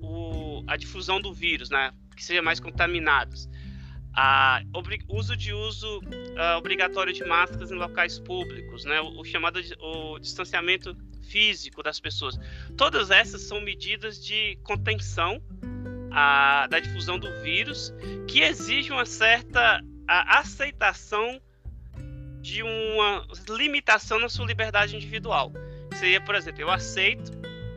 o, 0.00 0.62
a 0.68 0.76
difusão 0.76 1.20
do 1.20 1.34
vírus, 1.34 1.68
né? 1.68 1.90
Que 2.14 2.24
sejam 2.24 2.44
mais 2.44 2.60
contaminados. 2.60 3.48
A, 4.14 4.62
uso 5.08 5.36
de 5.36 5.52
uso 5.52 5.98
uh, 5.98 6.56
obrigatório 6.56 7.12
de 7.12 7.24
máscaras 7.24 7.72
em 7.72 7.74
locais 7.74 8.20
públicos, 8.20 8.84
né? 8.84 9.00
O, 9.00 9.20
o 9.20 9.24
chamado 9.24 9.60
o 9.80 10.20
distanciamento 10.20 10.96
físico 11.26 11.82
das 11.82 12.00
pessoas. 12.00 12.38
Todas 12.76 13.10
essas 13.10 13.42
são 13.42 13.60
medidas 13.60 14.24
de 14.24 14.56
contenção 14.62 15.42
a, 16.10 16.66
da 16.68 16.80
difusão 16.80 17.18
do 17.18 17.30
vírus 17.42 17.92
que 18.26 18.40
exigem 18.40 18.92
uma 18.92 19.04
certa 19.04 19.82
aceitação 20.08 21.40
de 22.40 22.62
uma 22.62 23.26
limitação 23.48 24.18
na 24.18 24.28
sua 24.28 24.46
liberdade 24.46 24.94
individual. 24.94 25.52
Seria, 25.96 26.20
por 26.20 26.34
exemplo, 26.34 26.60
eu 26.60 26.70
aceito 26.70 27.32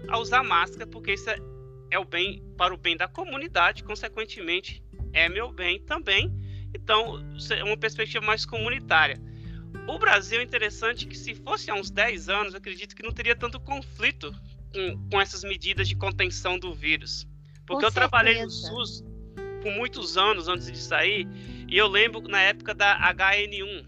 a 0.07 0.17
usar 0.17 0.43
máscara 0.43 0.85
porque 0.85 1.13
isso 1.13 1.29
é, 1.29 1.37
é 1.91 1.99
o 1.99 2.05
bem 2.05 2.43
para 2.57 2.73
o 2.73 2.77
bem 2.77 2.95
da 2.95 3.07
comunidade, 3.07 3.83
consequentemente 3.83 4.83
é 5.11 5.27
meu 5.27 5.51
bem 5.51 5.81
também. 5.81 6.31
Então, 6.73 7.19
é 7.49 7.63
uma 7.63 7.77
perspectiva 7.77 8.23
mais 8.23 8.45
comunitária. 8.45 9.19
O 9.87 9.97
Brasil 9.97 10.39
é 10.39 10.43
interessante 10.43 11.05
que 11.05 11.17
se 11.17 11.35
fosse 11.35 11.69
há 11.69 11.75
uns 11.75 11.89
10 11.89 12.29
anos, 12.29 12.53
eu 12.53 12.59
acredito 12.59 12.95
que 12.95 13.03
não 13.03 13.11
teria 13.11 13.35
tanto 13.35 13.59
conflito 13.59 14.33
com, 14.71 15.09
com 15.09 15.21
essas 15.21 15.43
medidas 15.43 15.87
de 15.87 15.95
contenção 15.95 16.57
do 16.57 16.73
vírus. 16.73 17.27
Porque 17.65 17.85
eu 17.85 17.91
trabalhei 17.91 18.41
no 18.43 18.49
SUS 18.49 19.03
por 19.61 19.71
muitos 19.71 20.17
anos 20.17 20.47
antes 20.47 20.71
de 20.71 20.77
sair, 20.77 21.27
e 21.67 21.77
eu 21.77 21.87
lembro 21.87 22.21
na 22.21 22.41
época 22.41 22.73
da 22.73 22.97
HN1. 23.13 23.85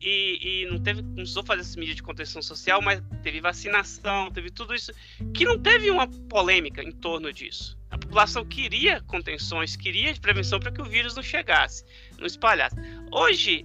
E, 0.00 0.64
e 0.64 0.66
não 0.70 0.78
teve, 0.82 1.00
não 1.00 1.14
precisou 1.14 1.42
fazer 1.44 1.62
essa 1.62 1.78
medida 1.78 1.96
de 1.96 2.02
contenção 2.02 2.42
social, 2.42 2.82
mas 2.82 3.02
teve 3.22 3.40
vacinação, 3.40 4.30
teve 4.30 4.50
tudo 4.50 4.74
isso, 4.74 4.92
que 5.32 5.46
não 5.46 5.58
teve 5.58 5.90
uma 5.90 6.06
polêmica 6.06 6.82
em 6.82 6.92
torno 6.92 7.32
disso. 7.32 7.78
A 7.90 7.96
população 7.96 8.44
queria 8.44 9.00
contenções, 9.02 9.76
queria 9.76 10.14
prevenção 10.16 10.60
para 10.60 10.70
que 10.70 10.82
o 10.82 10.84
vírus 10.84 11.14
não 11.14 11.22
chegasse, 11.22 11.84
não 12.18 12.26
espalhasse. 12.26 12.76
Hoje, 13.10 13.64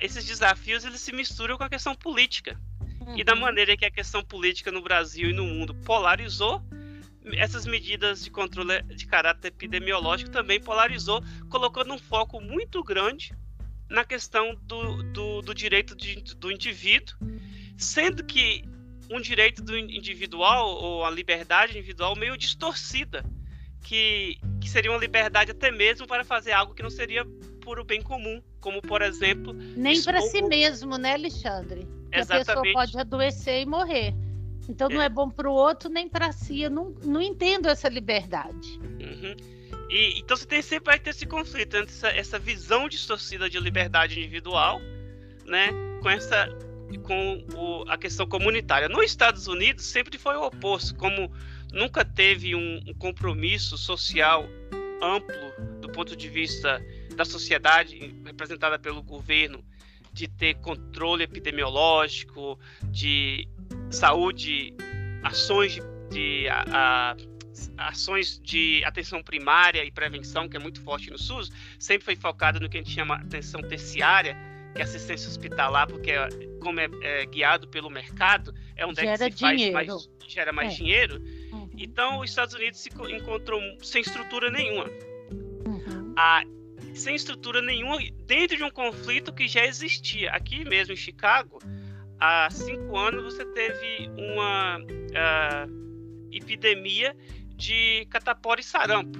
esses 0.00 0.24
desafios 0.24 0.84
eles 0.84 1.00
se 1.00 1.12
misturam 1.12 1.56
com 1.56 1.64
a 1.64 1.68
questão 1.68 1.94
política. 1.94 2.58
Uhum. 3.00 3.18
E 3.18 3.24
da 3.24 3.34
uhum. 3.34 3.40
maneira 3.40 3.76
que 3.76 3.84
a 3.84 3.90
questão 3.90 4.22
política 4.22 4.70
no 4.70 4.82
Brasil 4.82 5.30
e 5.30 5.32
no 5.32 5.44
mundo 5.44 5.74
polarizou, 5.74 6.62
essas 7.32 7.66
medidas 7.66 8.22
de 8.22 8.30
controle 8.30 8.82
de 8.82 9.06
caráter 9.06 9.48
epidemiológico 9.48 10.30
também 10.30 10.60
polarizou, 10.60 11.22
colocando 11.48 11.94
um 11.94 11.98
foco 11.98 12.40
muito 12.40 12.82
grande 12.82 13.34
na 13.88 14.04
questão 14.04 14.54
do, 14.62 15.02
do, 15.04 15.42
do 15.42 15.54
direito 15.54 15.96
de, 15.96 16.22
do 16.36 16.50
indivíduo, 16.50 17.16
sendo 17.76 18.24
que 18.24 18.64
um 19.10 19.20
direito 19.20 19.62
do 19.62 19.76
individual 19.76 20.68
ou 20.68 21.04
a 21.04 21.10
liberdade 21.10 21.72
individual 21.72 22.16
meio 22.16 22.36
distorcida, 22.36 23.24
que, 23.82 24.38
que 24.60 24.68
seria 24.68 24.90
uma 24.90 24.98
liberdade 24.98 25.50
até 25.50 25.70
mesmo 25.70 26.06
para 26.06 26.24
fazer 26.24 26.52
algo 26.52 26.74
que 26.74 26.82
não 26.82 26.90
seria 26.90 27.24
por 27.64 27.80
o 27.80 27.84
bem 27.84 28.02
comum, 28.02 28.42
como 28.60 28.82
por 28.82 29.00
exemplo. 29.00 29.54
Nem 29.54 30.00
para 30.02 30.20
si 30.20 30.42
mesmo, 30.42 30.98
né, 30.98 31.14
Alexandre? 31.14 31.88
Que 32.12 32.18
Exatamente. 32.18 32.50
a 32.50 32.54
pessoa 32.54 32.72
pode 32.74 32.98
adoecer 32.98 33.62
e 33.62 33.66
morrer. 33.66 34.14
Então 34.68 34.88
não 34.88 35.00
é, 35.00 35.06
é 35.06 35.08
bom 35.08 35.28
para 35.30 35.50
o 35.50 35.52
outro 35.52 35.88
nem 35.88 36.08
para 36.08 36.30
si. 36.30 36.60
Eu 36.60 36.70
não, 36.70 36.94
não 37.02 37.20
entendo 37.20 37.68
essa 37.68 37.88
liberdade. 37.88 38.78
Uhum. 39.00 39.34
E, 39.90 40.18
então 40.18 40.36
você 40.36 40.46
tem 40.46 40.62
sempre 40.62 40.86
vai 40.86 40.98
ter 40.98 41.10
esse 41.10 41.26
conflito 41.26 41.76
entre 41.76 41.92
essa, 41.92 42.08
essa 42.08 42.38
visão 42.38 42.88
distorcida 42.88 43.48
de 43.48 43.58
liberdade 43.58 44.18
individual, 44.18 44.80
né, 45.44 45.68
com 46.00 46.10
essa 46.10 46.48
com 47.02 47.44
o, 47.54 47.84
a 47.88 47.98
questão 47.98 48.26
comunitária. 48.26 48.88
Nos 48.88 49.04
Estados 49.06 49.48
Unidos 49.48 49.84
sempre 49.84 50.16
foi 50.16 50.36
o 50.36 50.44
oposto, 50.44 50.94
como 50.94 51.30
nunca 51.72 52.04
teve 52.04 52.54
um, 52.54 52.80
um 52.86 52.94
compromisso 52.94 53.76
social 53.76 54.46
amplo 55.02 55.80
do 55.80 55.88
ponto 55.90 56.16
de 56.16 56.28
vista 56.28 56.80
da 57.14 57.24
sociedade 57.24 58.14
representada 58.24 58.78
pelo 58.78 59.02
governo 59.02 59.64
de 60.12 60.28
ter 60.28 60.54
controle 60.54 61.24
epidemiológico, 61.24 62.58
de 62.84 63.48
saúde, 63.90 64.72
ações 65.22 65.74
de, 65.74 65.80
de 66.10 66.48
a, 66.48 66.64
a, 66.70 67.16
ações 67.88 68.40
de 68.40 68.82
atenção 68.84 69.22
primária 69.22 69.84
e 69.84 69.90
prevenção, 69.90 70.48
que 70.48 70.56
é 70.56 70.60
muito 70.60 70.80
forte 70.82 71.10
no 71.10 71.18
SUS, 71.18 71.50
sempre 71.78 72.04
foi 72.04 72.16
focada 72.16 72.60
no 72.60 72.68
que 72.68 72.78
a 72.78 72.80
gente 72.80 72.92
chama 72.92 73.16
atenção 73.16 73.60
terciária, 73.62 74.36
que 74.74 74.80
é 74.80 74.84
assistência 74.84 75.28
hospitalar, 75.28 75.86
porque 75.86 76.10
é, 76.10 76.28
como 76.60 76.80
é, 76.80 76.88
é, 77.02 77.26
guiado 77.26 77.68
pelo 77.68 77.90
mercado, 77.90 78.54
é 78.76 78.84
onde 78.86 79.00
gera 79.00 79.26
é 79.26 79.30
que 79.30 79.38
se 79.38 79.48
dinheiro. 79.48 79.72
faz 79.72 79.88
mais, 79.88 80.10
gera 80.28 80.52
mais 80.52 80.72
é. 80.72 80.76
dinheiro. 80.76 81.22
Uhum. 81.52 81.70
Então, 81.76 82.20
os 82.20 82.30
Estados 82.30 82.54
Unidos 82.54 82.80
se 82.80 82.88
encontrou 82.88 83.60
sem 83.82 84.00
estrutura 84.00 84.50
nenhuma. 84.50 84.84
Uhum. 85.66 86.14
A, 86.16 86.42
sem 86.94 87.14
estrutura 87.14 87.60
nenhuma 87.60 87.98
dentro 88.26 88.56
de 88.56 88.62
um 88.62 88.70
conflito 88.70 89.32
que 89.32 89.48
já 89.48 89.64
existia. 89.66 90.30
Aqui 90.30 90.64
mesmo 90.64 90.94
em 90.94 90.96
Chicago, 90.96 91.58
há 92.18 92.48
cinco 92.50 92.96
anos 92.96 93.34
você 93.34 93.44
teve 93.46 94.08
uma 94.16 94.78
uh, 94.78 96.28
epidemia 96.32 97.16
de 97.56 98.06
catapora 98.10 98.60
e 98.60 98.64
sarampo, 98.64 99.18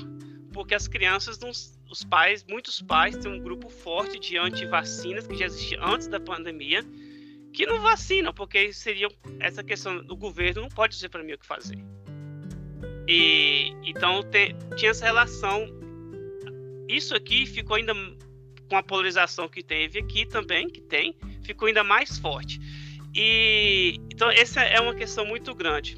porque 0.52 0.75
as 0.75 0.88
crianças 0.88 1.38
não, 1.38 1.50
os 1.50 2.04
pais, 2.04 2.45
muitos 2.49 2.81
pais 2.83 3.16
têm 3.16 3.31
um 3.31 3.40
grupo 3.40 3.69
forte 3.69 4.19
de 4.19 4.37
antivacinas 4.37 5.26
que 5.26 5.37
já 5.37 5.47
existia 5.47 5.78
antes 5.83 6.09
da 6.09 6.19
pandemia, 6.19 6.83
que 7.52 7.66
não 7.66 7.81
vacinam, 7.81 8.33
porque 8.33 8.73
seria 8.73 9.09
essa 9.38 9.62
questão 9.62 10.04
do 10.04 10.16
governo 10.16 10.62
não 10.62 10.69
pode 10.69 10.95
dizer 10.95 11.09
para 11.09 11.23
mim 11.23 11.35
o 11.35 11.38
que 11.38 11.47
fazer. 11.47 11.78
E 13.07 13.73
então 13.85 14.23
tem, 14.23 14.57
tinha 14.76 14.90
essa 14.90 15.04
relação. 15.04 15.84
Isso 16.88 17.14
aqui 17.14 17.47
ficou 17.47 17.76
ainda 17.76 17.95
com 18.69 18.76
a 18.76 18.83
polarização 18.83 19.49
que 19.49 19.62
teve 19.62 19.99
aqui 19.99 20.26
também, 20.26 20.69
que 20.69 20.81
tem, 20.81 21.17
ficou 21.43 21.69
ainda 21.69 21.85
mais 21.85 22.19
forte. 22.19 22.61
E 23.14 24.00
então 24.12 24.31
essa 24.31 24.62
é 24.62 24.81
uma 24.81 24.95
questão 24.95 25.25
muito 25.25 25.55
grande. 25.55 25.97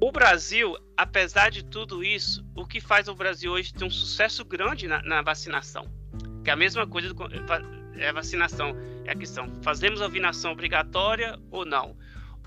O 0.00 0.12
Brasil, 0.12 0.76
apesar 0.96 1.50
de 1.50 1.64
tudo 1.64 2.04
isso, 2.04 2.44
o 2.54 2.64
que 2.64 2.80
faz 2.80 3.08
o 3.08 3.14
Brasil 3.14 3.52
hoje 3.52 3.74
ter 3.74 3.84
um 3.84 3.90
sucesso 3.90 4.44
grande 4.44 4.86
na, 4.86 5.02
na 5.02 5.22
vacinação, 5.22 5.90
que 6.44 6.50
é 6.50 6.52
a 6.52 6.56
mesma 6.56 6.86
coisa 6.86 7.12
do, 7.12 7.24
é 7.96 8.12
vacinação, 8.12 8.76
é 9.04 9.10
a 9.10 9.16
questão, 9.16 9.52
fazemos 9.60 10.00
a 10.00 10.06
vacinação 10.06 10.52
obrigatória 10.52 11.38
ou 11.50 11.64
não? 11.64 11.96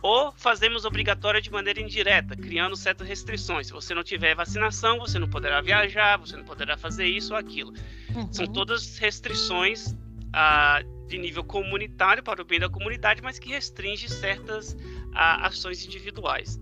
Ou 0.02 0.32
fazemos 0.32 0.84
obrigatória 0.84 1.40
de 1.40 1.52
maneira 1.52 1.80
indireta, 1.80 2.36
criando 2.36 2.76
certas 2.76 3.08
restrições. 3.08 3.68
Se 3.68 3.74
você 3.74 3.94
não 3.94 4.04
tiver 4.04 4.36
vacinação, 4.36 4.98
você 4.98 5.20
não 5.20 5.30
poderá 5.30 5.62
viajar, 5.62 6.18
você 6.18 6.36
não 6.36 6.44
poderá 6.44 6.76
fazer 6.76 7.06
isso 7.06 7.34
ou 7.34 7.40
aquilo. 7.40 7.74
Uhum. 8.16 8.34
São 8.34 8.48
todas 8.48 8.98
restrições 8.98 9.96
ah, 10.34 10.82
de 11.08 11.18
nível 11.18 11.44
comunitário 11.44 12.24
para 12.24 12.42
o 12.42 12.46
bem 12.46 12.60
da 12.60 12.70
comunidade, 12.70 13.22
mas 13.22 13.38
que 13.38 13.50
restringe 13.50 14.10
certas 14.10 14.76
a, 15.14 15.48
ações 15.48 15.86
individuais. 15.86 16.60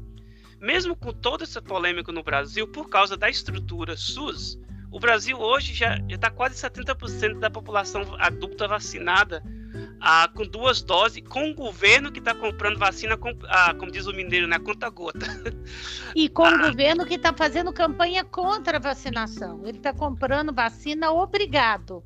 Mesmo 0.59 0.95
com 0.95 1.13
toda 1.13 1.45
essa 1.45 1.61
polêmica 1.61 2.11
no 2.11 2.21
Brasil, 2.21 2.67
por 2.67 2.89
causa 2.89 3.15
da 3.15 3.29
estrutura 3.29 3.95
SUS, 3.95 4.59
o 4.91 4.99
Brasil 4.99 5.39
hoje 5.39 5.73
já 5.73 5.97
está 6.09 6.29
quase 6.29 6.55
70% 6.55 7.39
da 7.39 7.49
população 7.49 8.15
adulta 8.19 8.67
vacinada 8.67 9.41
ah, 9.99 10.29
com 10.33 10.45
duas 10.45 10.81
doses, 10.81 11.21
com 11.27 11.51
o 11.51 11.53
governo 11.53 12.11
que 12.11 12.19
está 12.19 12.33
comprando 12.33 12.77
vacina, 12.77 13.17
com, 13.17 13.33
ah, 13.47 13.73
como 13.73 13.91
diz 13.91 14.07
o 14.07 14.13
mineiro, 14.13 14.47
na 14.47 14.57
né, 14.57 14.65
conta 14.65 14.89
gota. 14.89 15.25
E 16.15 16.27
com 16.27 16.45
ah, 16.45 16.55
o 16.55 16.59
governo 16.69 17.05
que 17.05 17.15
está 17.15 17.31
fazendo 17.33 17.71
campanha 17.71 18.23
contra 18.23 18.77
a 18.77 18.79
vacinação. 18.79 19.61
Ele 19.65 19.77
está 19.77 19.93
comprando 19.93 20.53
vacina 20.53 21.11
obrigado 21.11 22.03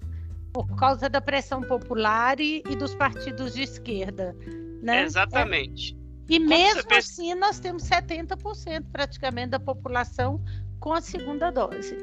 por 0.51 0.67
causa 0.75 1.09
da 1.09 1.21
pressão 1.21 1.61
popular 1.61 2.39
e, 2.39 2.63
e 2.69 2.75
dos 2.75 2.93
partidos 2.93 3.53
de 3.53 3.63
esquerda. 3.63 4.35
Né? 4.81 5.03
Exatamente. 5.03 5.97
É. 5.99 6.03
E 6.33 6.37
Como 6.37 6.49
mesmo 6.49 6.83
pensa... 6.87 6.99
assim, 6.99 7.33
nós 7.35 7.59
temos 7.59 7.83
70% 7.83 8.85
praticamente 8.91 9.49
da 9.49 9.59
população 9.59 10.43
com 10.79 10.93
a 10.93 11.01
segunda 11.01 11.51
dose. 11.51 11.97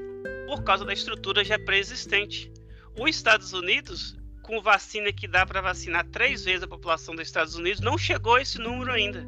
Por 0.47 0.63
causa 0.65 0.85
da 0.85 0.93
estrutura 0.93 1.45
já 1.45 1.59
pré-existente. 1.59 2.53
Os 2.99 3.09
Estados 3.11 3.53
Unidos, 3.53 4.17
com 4.51 4.61
vacina 4.61 5.13
que 5.13 5.29
dá 5.29 5.47
para 5.47 5.61
vacinar 5.61 6.05
três 6.07 6.45
vezes 6.45 6.65
a 6.65 6.67
população 6.67 7.15
dos 7.15 7.29
Estados 7.29 7.55
Unidos, 7.55 7.81
não 7.81 7.97
chegou 7.97 8.35
a 8.35 8.43
esse 8.43 8.59
número 8.59 8.91
ainda. 8.91 9.25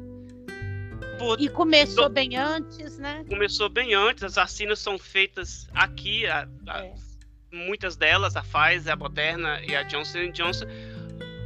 Por... 1.17 1.39
E 1.39 1.47
começou 1.47 2.09
bem 2.09 2.35
antes, 2.35 2.97
né? 2.97 3.23
Começou 3.29 3.69
bem 3.69 3.93
antes, 3.93 4.21
as 4.21 4.35
vacinas 4.35 4.79
são 4.79 4.99
feitas 4.99 5.65
aqui, 5.73 6.27
a, 6.27 6.45
a... 6.67 6.85
É 6.85 6.93
muitas 7.53 7.95
delas, 7.95 8.35
a 8.35 8.41
Pfizer, 8.41 8.91
a 8.91 8.95
Moderna 8.95 9.61
e 9.61 9.75
a 9.75 9.83
Johnson 9.83 10.31
Johnson, 10.31 10.65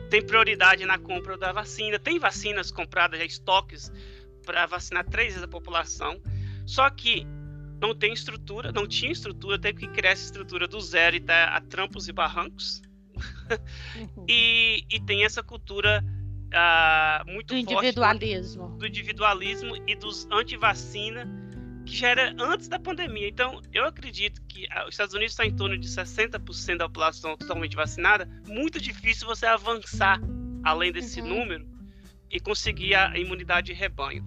tem 0.09 0.25
prioridade 0.25 0.85
na 0.85 0.97
compra 0.97 1.37
da 1.37 1.51
vacina. 1.51 1.99
Tem 1.99 2.17
vacinas 2.17 2.71
compradas, 2.71 3.19
já 3.19 3.25
estoques 3.25 3.91
para 4.45 4.65
vacinar 4.65 5.03
três 5.03 5.33
vezes 5.33 5.43
a 5.43 5.47
população. 5.47 6.19
Só 6.65 6.89
que 6.89 7.27
não 7.81 7.93
tem 7.93 8.13
estrutura, 8.13 8.71
não 8.71 8.87
tinha 8.87 9.11
estrutura, 9.11 9.59
teve 9.59 9.79
que 9.79 9.87
criar 9.89 10.11
essa 10.11 10.23
estrutura 10.23 10.65
do 10.65 10.79
zero 10.79 11.17
e 11.17 11.19
tá 11.19 11.49
a 11.49 11.59
trampos 11.59 12.07
e 12.07 12.13
barrancos. 12.13 12.81
Uhum. 13.95 14.25
e, 14.27 14.85
e 14.89 14.99
tem 14.99 15.23
essa 15.23 15.41
cultura 15.43 16.03
uh, 16.47 17.31
muito 17.31 17.53
do 17.53 17.57
individualismo. 17.57 18.77
do 18.77 18.85
individualismo 18.85 19.75
e 19.87 19.95
dos 19.95 20.27
anti-vacina, 20.31 21.27
que 21.85 21.95
já 21.95 22.09
era 22.09 22.35
antes 22.39 22.67
da 22.67 22.79
pandemia. 22.79 23.27
Então, 23.27 23.61
eu 23.73 23.85
acredito 23.85 24.41
que 24.47 24.67
ah, 24.71 24.85
os 24.85 24.93
Estados 24.93 25.13
Unidos 25.13 25.33
está 25.33 25.45
em 25.45 25.55
torno 25.55 25.77
de 25.77 25.87
60% 25.87 26.77
da 26.77 26.87
população 26.87 27.37
totalmente 27.37 27.75
vacinada. 27.75 28.27
Muito 28.47 28.79
difícil 28.79 29.27
você 29.27 29.45
avançar 29.45 30.19
além 30.63 30.91
desse 30.91 31.21
uhum. 31.21 31.29
número 31.29 31.67
e 32.29 32.39
conseguir 32.39 32.93
a 32.95 33.17
imunidade 33.17 33.67
de 33.67 33.73
rebanho. 33.73 34.23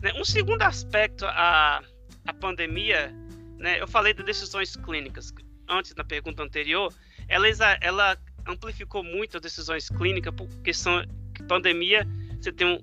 Né? 0.00 0.12
Um 0.16 0.24
segundo 0.24 0.62
aspecto, 0.62 1.26
a, 1.26 1.82
a 2.26 2.34
pandemia, 2.34 3.14
né, 3.58 3.80
eu 3.80 3.86
falei 3.86 4.14
de 4.14 4.22
decisões 4.22 4.74
clínicas 4.76 5.32
antes 5.68 5.94
na 5.94 6.04
pergunta 6.04 6.42
anterior, 6.42 6.92
ela, 7.28 7.46
ela 7.80 8.18
amplificou 8.46 9.02
muito 9.02 9.36
as 9.36 9.42
decisões 9.42 9.88
clínicas 9.88 10.34
porque 10.34 10.72
são 10.72 11.04
pandemia 11.48 12.06
você 12.40 12.52
tem 12.52 12.66
um, 12.66 12.78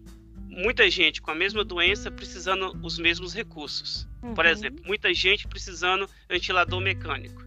muita 0.50 0.90
gente 0.90 1.22
com 1.22 1.32
a 1.32 1.36
mesma 1.36 1.64
doença 1.64 2.10
precisando 2.10 2.78
os 2.82 2.98
mesmos 2.98 3.34
recursos. 3.34 4.08
Uhum. 4.24 4.34
Por 4.34 4.46
exemplo, 4.46 4.84
muita 4.86 5.14
gente 5.14 5.48
precisando 5.48 6.10
ventilador 6.30 6.80
mecânico, 6.80 7.44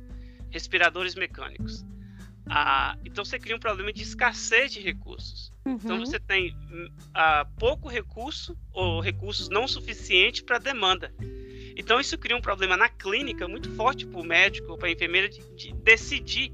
respiradores 0.51 1.15
mecânicos. 1.15 1.85
Ah, 2.47 2.99
então 3.05 3.25
você 3.25 3.39
cria 3.39 3.57
um 3.57 3.61
problema 3.61 3.93
de 3.93 4.03
escassez 4.03 4.73
de 4.73 4.81
recursos. 4.81 5.53
Então, 5.61 5.73
uhum. 5.73 5.79
Então 5.83 5.99
você 6.01 6.21
tem 6.21 6.55
ah, 7.15 7.47
pouco 7.59 7.89
recurso 7.89 8.57
ou 8.73 9.01
recursos 9.01 9.49
não 9.49 9.67
suficientes 9.67 10.43
para 10.43 10.57
a 10.57 10.61
demanda. 10.61 11.15
Então 11.77 11.99
isso 11.99 12.19
cria 12.19 12.37
um 12.37 12.41
problema 12.41 12.77
na 12.77 12.89
clínica 12.89 13.49
muito 13.49 13.71
forte 13.71 14.07
para 14.07 14.21
o 14.21 14.25
médico, 14.25 14.77
para 14.77 14.89
a 14.89 14.91
enfermeira 14.91 15.29
de, 15.29 15.41
de, 15.55 15.73
decidir 15.75 16.53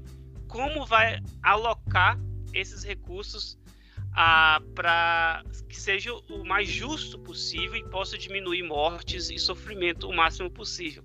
como 0.49 0.85
vai 0.85 1.21
alocar 1.41 2.19
esses 2.53 2.83
recursos 2.83 3.57
ah, 4.13 4.59
para 4.75 5.43
que 5.69 5.79
seja 5.79 6.11
o 6.13 6.43
mais 6.43 6.67
justo 6.67 7.17
possível 7.19 7.75
e 7.75 7.83
possa 7.89 8.17
diminuir 8.17 8.63
mortes 8.63 9.29
e 9.29 9.37
sofrimento 9.37 10.09
o 10.09 10.13
máximo 10.13 10.49
possível. 10.49 11.03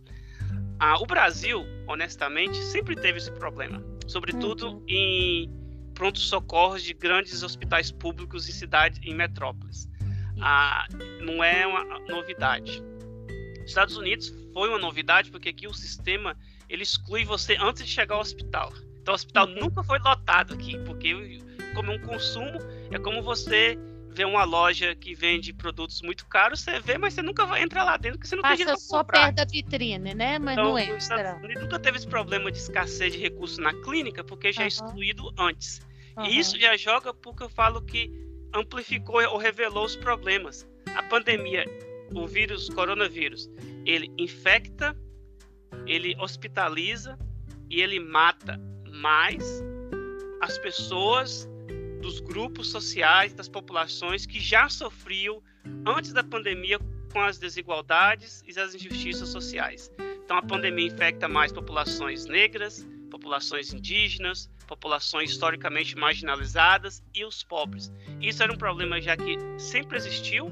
Ah, 0.81 0.99
o 0.99 1.07
Brasil, 1.07 1.65
honestamente, 1.87 2.57
sempre 2.57 2.97
teve 2.97 3.19
esse 3.19 3.31
problema, 3.33 3.85
sobretudo 4.09 4.79
uhum. 4.79 4.85
em 4.89 5.51
prontos 5.95 6.27
socorros 6.27 6.83
de 6.83 6.93
grandes 6.93 7.43
hospitais 7.43 7.93
públicos 7.93 8.49
em 8.49 8.53
cidades, 8.53 8.99
em 9.05 9.15
metrópoles. 9.15 9.89
Ah, 10.41 10.89
não 11.21 11.45
é 11.45 11.67
uma 11.67 12.01
novidade. 12.09 12.83
Estados 13.65 13.97
Unidos 13.97 14.35
foi 14.53 14.69
uma 14.69 14.79
novidade 14.79 15.31
porque 15.31 15.51
aqui 15.51 15.67
o 15.67 15.75
sistema 15.75 16.37
ele 16.69 16.83
exclui 16.83 17.25
você 17.25 17.57
antes 17.61 17.85
de 17.85 17.93
chegar 17.93 18.17
ao 18.17 18.23
hospital. 18.23 18.73
Então 19.05 19.13
o 19.13 19.17
hospital 19.17 19.47
uhum. 19.49 19.61
nunca 19.61 19.85
foi 19.85 19.99
lotado 19.99 20.55
aqui, 20.55 20.79
porque 20.79 21.39
como 21.75 21.93
é 21.93 21.95
um 21.95 21.99
consumo, 21.99 22.59
é 22.91 22.99
como 22.99 23.23
você 23.23 23.79
vê 24.09 24.25
uma 24.25 24.45
loja 24.45 24.95
que 24.95 25.15
vende 25.15 25.53
produtos 25.53 26.01
muito 26.01 26.25
caros, 26.27 26.61
você 26.63 26.81
vê, 26.81 26.97
mas 26.97 27.13
você 27.13 27.21
nunca 27.21 27.45
vai 27.45 27.63
entrar 27.63 27.85
lá 27.85 27.99
dentro 27.99 28.17
porque 28.17 28.29
você 28.29 28.35
não 28.35 28.41
Passa 28.41 28.57
tem 28.57 28.65
dinheiro 28.65 28.81
só 28.81 29.05
perto 29.05 29.35
da 29.35 29.45
vitrine, 29.45 30.15
né? 30.15 30.39
Mas 30.39 30.55
então, 30.55 30.71
não 30.71 30.79
entra. 30.79 31.39
Nunca 31.61 31.79
teve 31.79 31.99
esse 31.99 32.07
problema 32.07 32.51
de 32.51 32.57
escassez 32.57 33.13
de 33.13 33.19
recursos 33.19 33.59
na 33.59 33.75
clínica, 33.83 34.25
porque 34.25 34.51
já 34.51 34.63
uhum. 34.63 34.65
é 34.65 34.69
excluído 34.69 35.35
antes. 35.39 35.83
Uhum. 36.17 36.25
E 36.25 36.39
isso 36.39 36.59
já 36.59 36.75
joga 36.79 37.13
porque 37.13 37.43
eu 37.43 37.51
falo 37.51 37.83
que 37.83 38.11
amplificou 38.55 39.23
ou 39.29 39.37
revelou 39.37 39.85
os 39.85 39.97
problemas. 39.97 40.67
A 40.97 41.03
pandemia 41.03 41.67
o 42.15 42.27
vírus, 42.27 42.71
o 42.71 42.75
coronavírus, 42.75 43.51
ele 43.85 44.11
infecta, 44.17 44.97
ele 45.87 46.17
hospitaliza 46.19 47.19
e 47.69 47.83
ele 47.83 48.01
mata 48.01 48.59
mais 48.95 49.63
as 50.41 50.59
pessoas 50.59 51.49
dos 52.01 52.21
grupos 52.21 52.69
sociais, 52.71 53.33
das 53.33 53.49
populações 53.49 54.27
que 54.27 54.39
já 54.39 54.69
sofriam 54.69 55.43
antes 55.87 56.13
da 56.13 56.23
pandemia 56.23 56.79
com 57.13 57.21
as 57.21 57.39
desigualdades 57.39 58.43
e 58.47 58.59
as 58.59 58.75
injustiças 58.75 59.29
sociais. 59.29 59.91
Então 60.25 60.37
a 60.37 60.43
pandemia 60.43 60.87
infecta 60.87 61.29
mais 61.29 61.53
populações 61.53 62.27
negras, 62.27 62.87
populações 63.11 63.73
indígenas, 63.73 64.51
populações 64.67 65.31
historicamente 65.31 65.97
marginalizadas 65.97 67.03
e 67.15 67.25
os 67.25 67.43
pobres. 67.43 67.93
Isso 68.21 68.43
era 68.43 68.53
um 68.53 68.57
problema 68.57 69.01
já 69.01 69.17
que 69.17 69.37
sempre 69.59 69.97
existiu 69.97 70.51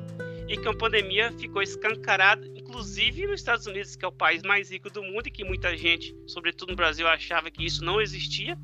e 0.49 0.57
que 0.57 0.69
a 0.69 0.75
pandemia 0.75 1.33
ficou 1.33 1.63
escancarada, 1.63 2.47
inclusive 2.73 3.27
nos 3.27 3.41
Estados 3.41 3.67
Unidos, 3.67 3.95
que 3.95 4.05
é 4.05 4.09
o 4.09 4.13
país 4.13 4.43
mais 4.43 4.71
rico 4.71 4.89
do 4.89 5.03
mundo 5.03 5.27
e 5.27 5.31
que 5.31 5.45
muita 5.45 5.77
gente, 5.77 6.17
sobretudo 6.27 6.71
no 6.71 6.77
Brasil, 6.77 7.07
achava 7.07 7.51
que 7.51 7.63
isso 7.63 7.85
não 7.85 8.01
existia, 8.01 8.59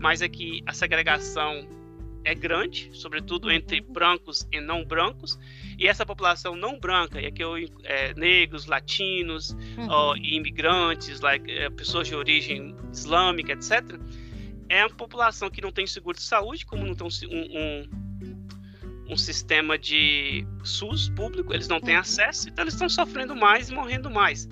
mas 0.00 0.20
é 0.20 0.28
que 0.28 0.60
a 0.66 0.72
segregação 0.72 1.64
é 2.24 2.34
grande, 2.34 2.90
sobretudo 2.92 3.52
entre 3.52 3.80
brancos 3.80 4.48
e 4.50 4.60
não 4.60 4.84
brancos, 4.84 5.38
e 5.78 5.86
essa 5.86 6.04
população 6.04 6.56
não 6.56 6.80
branca, 6.80 7.20
e 7.20 7.26
aqui 7.26 7.42
eu, 7.42 7.54
é, 7.84 8.12
negros, 8.14 8.66
latinos, 8.66 9.50
uhum. 9.78 9.88
ó, 9.88 10.16
imigrantes, 10.16 11.20
like, 11.20 11.48
é, 11.48 11.70
pessoas 11.70 12.08
de 12.08 12.16
origem 12.16 12.74
islâmica, 12.92 13.52
etc., 13.52 14.00
é 14.68 14.84
uma 14.84 14.96
população 14.96 15.48
que 15.48 15.60
não 15.60 15.70
tem 15.70 15.86
seguro 15.86 16.16
de 16.16 16.24
saúde, 16.24 16.66
como 16.66 16.84
não 16.84 16.94
tem 16.94 17.06
um, 17.06 17.58
um 17.86 18.03
um 19.08 19.16
sistema 19.16 19.78
de 19.78 20.46
SUS 20.62 21.08
público, 21.10 21.52
eles 21.52 21.68
não 21.68 21.80
têm 21.80 21.94
uhum. 21.94 22.00
acesso, 22.00 22.48
então 22.48 22.64
eles 22.64 22.74
estão 22.74 22.88
sofrendo 22.88 23.36
mais 23.36 23.68
e 23.68 23.74
morrendo 23.74 24.10
mais. 24.10 24.48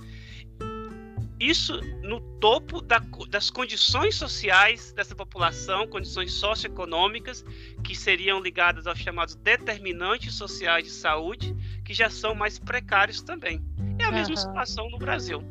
Isso 1.40 1.80
no 2.02 2.20
topo 2.38 2.80
da, 2.80 3.00
das 3.28 3.50
condições 3.50 4.14
sociais 4.14 4.92
dessa 4.92 5.14
população, 5.14 5.88
condições 5.88 6.32
socioeconômicas, 6.34 7.44
que 7.82 7.96
seriam 7.96 8.40
ligadas 8.40 8.86
aos 8.86 8.98
chamados 8.98 9.34
determinantes 9.34 10.34
sociais 10.34 10.84
de 10.84 10.90
saúde, 10.90 11.56
que 11.84 11.92
já 11.92 12.08
são 12.08 12.32
mais 12.32 12.60
precários 12.60 13.22
também. 13.22 13.60
É 13.98 14.04
a 14.04 14.08
uhum. 14.08 14.14
mesma 14.14 14.36
situação 14.36 14.88
no 14.88 14.98
Brasil. 14.98 15.42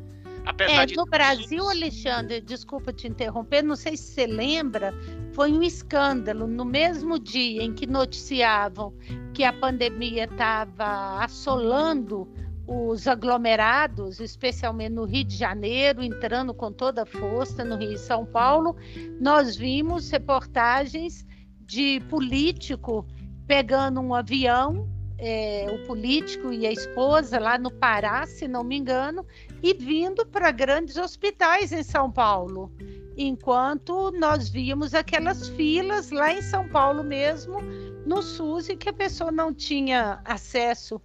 Apesar 0.46 0.82
é, 0.82 0.86
de 0.86 0.96
no 0.96 1.04
Brasil, 1.04 1.68
Alexandre, 1.68 2.40
desculpa 2.40 2.92
te 2.92 3.06
interromper, 3.06 3.62
não 3.62 3.76
sei 3.76 3.96
se 3.96 4.14
você 4.14 4.26
lembra, 4.26 4.92
foi 5.32 5.52
um 5.52 5.62
escândalo. 5.62 6.46
No 6.46 6.64
mesmo 6.64 7.18
dia 7.18 7.62
em 7.62 7.72
que 7.72 7.86
noticiavam 7.86 8.92
que 9.34 9.44
a 9.44 9.52
pandemia 9.52 10.24
estava 10.24 11.22
assolando 11.22 12.28
os 12.66 13.06
aglomerados, 13.06 14.20
especialmente 14.20 14.92
no 14.92 15.04
Rio 15.04 15.24
de 15.24 15.36
Janeiro, 15.36 16.02
entrando 16.02 16.54
com 16.54 16.72
toda 16.72 17.02
a 17.02 17.06
força 17.06 17.64
no 17.64 17.76
Rio 17.76 17.92
e 17.92 17.98
São 17.98 18.24
Paulo, 18.24 18.76
nós 19.20 19.56
vimos 19.56 20.10
reportagens 20.10 21.26
de 21.60 22.00
político 22.08 23.06
pegando 23.46 24.00
um 24.00 24.14
avião 24.14 24.88
é, 25.18 25.66
o 25.72 25.86
político 25.86 26.52
e 26.52 26.66
a 26.66 26.72
esposa 26.72 27.38
lá 27.38 27.58
no 27.58 27.70
Pará, 27.70 28.26
se 28.26 28.48
não 28.48 28.64
me 28.64 28.76
engano, 28.76 29.26
e 29.62 29.74
vindo 29.74 30.26
para 30.26 30.50
grandes 30.50 30.96
hospitais 30.96 31.72
em 31.72 31.82
São 31.82 32.10
Paulo, 32.10 32.72
enquanto 33.16 34.10
nós 34.12 34.48
víamos 34.48 34.94
aquelas 34.94 35.48
filas 35.50 36.10
lá 36.10 36.32
em 36.32 36.42
São 36.42 36.68
Paulo 36.68 37.04
mesmo, 37.04 37.58
no 38.06 38.22
SUS, 38.22 38.68
e 38.68 38.76
que 38.76 38.88
a 38.88 38.92
pessoa 38.92 39.30
não 39.30 39.54
tinha 39.54 40.20
acesso. 40.24 41.00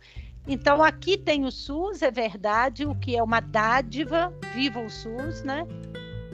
Então, 0.48 0.82
aqui 0.82 1.18
tem 1.18 1.46
o 1.46 1.52
SUS, 1.52 2.02
é 2.02 2.10
verdade, 2.10 2.86
o 2.86 2.96
que 2.96 3.16
é 3.16 3.22
uma 3.22 3.40
dádiva, 3.40 4.34
viva 4.54 4.80
o 4.80 4.90
SUS, 4.90 5.44
né? 5.44 5.68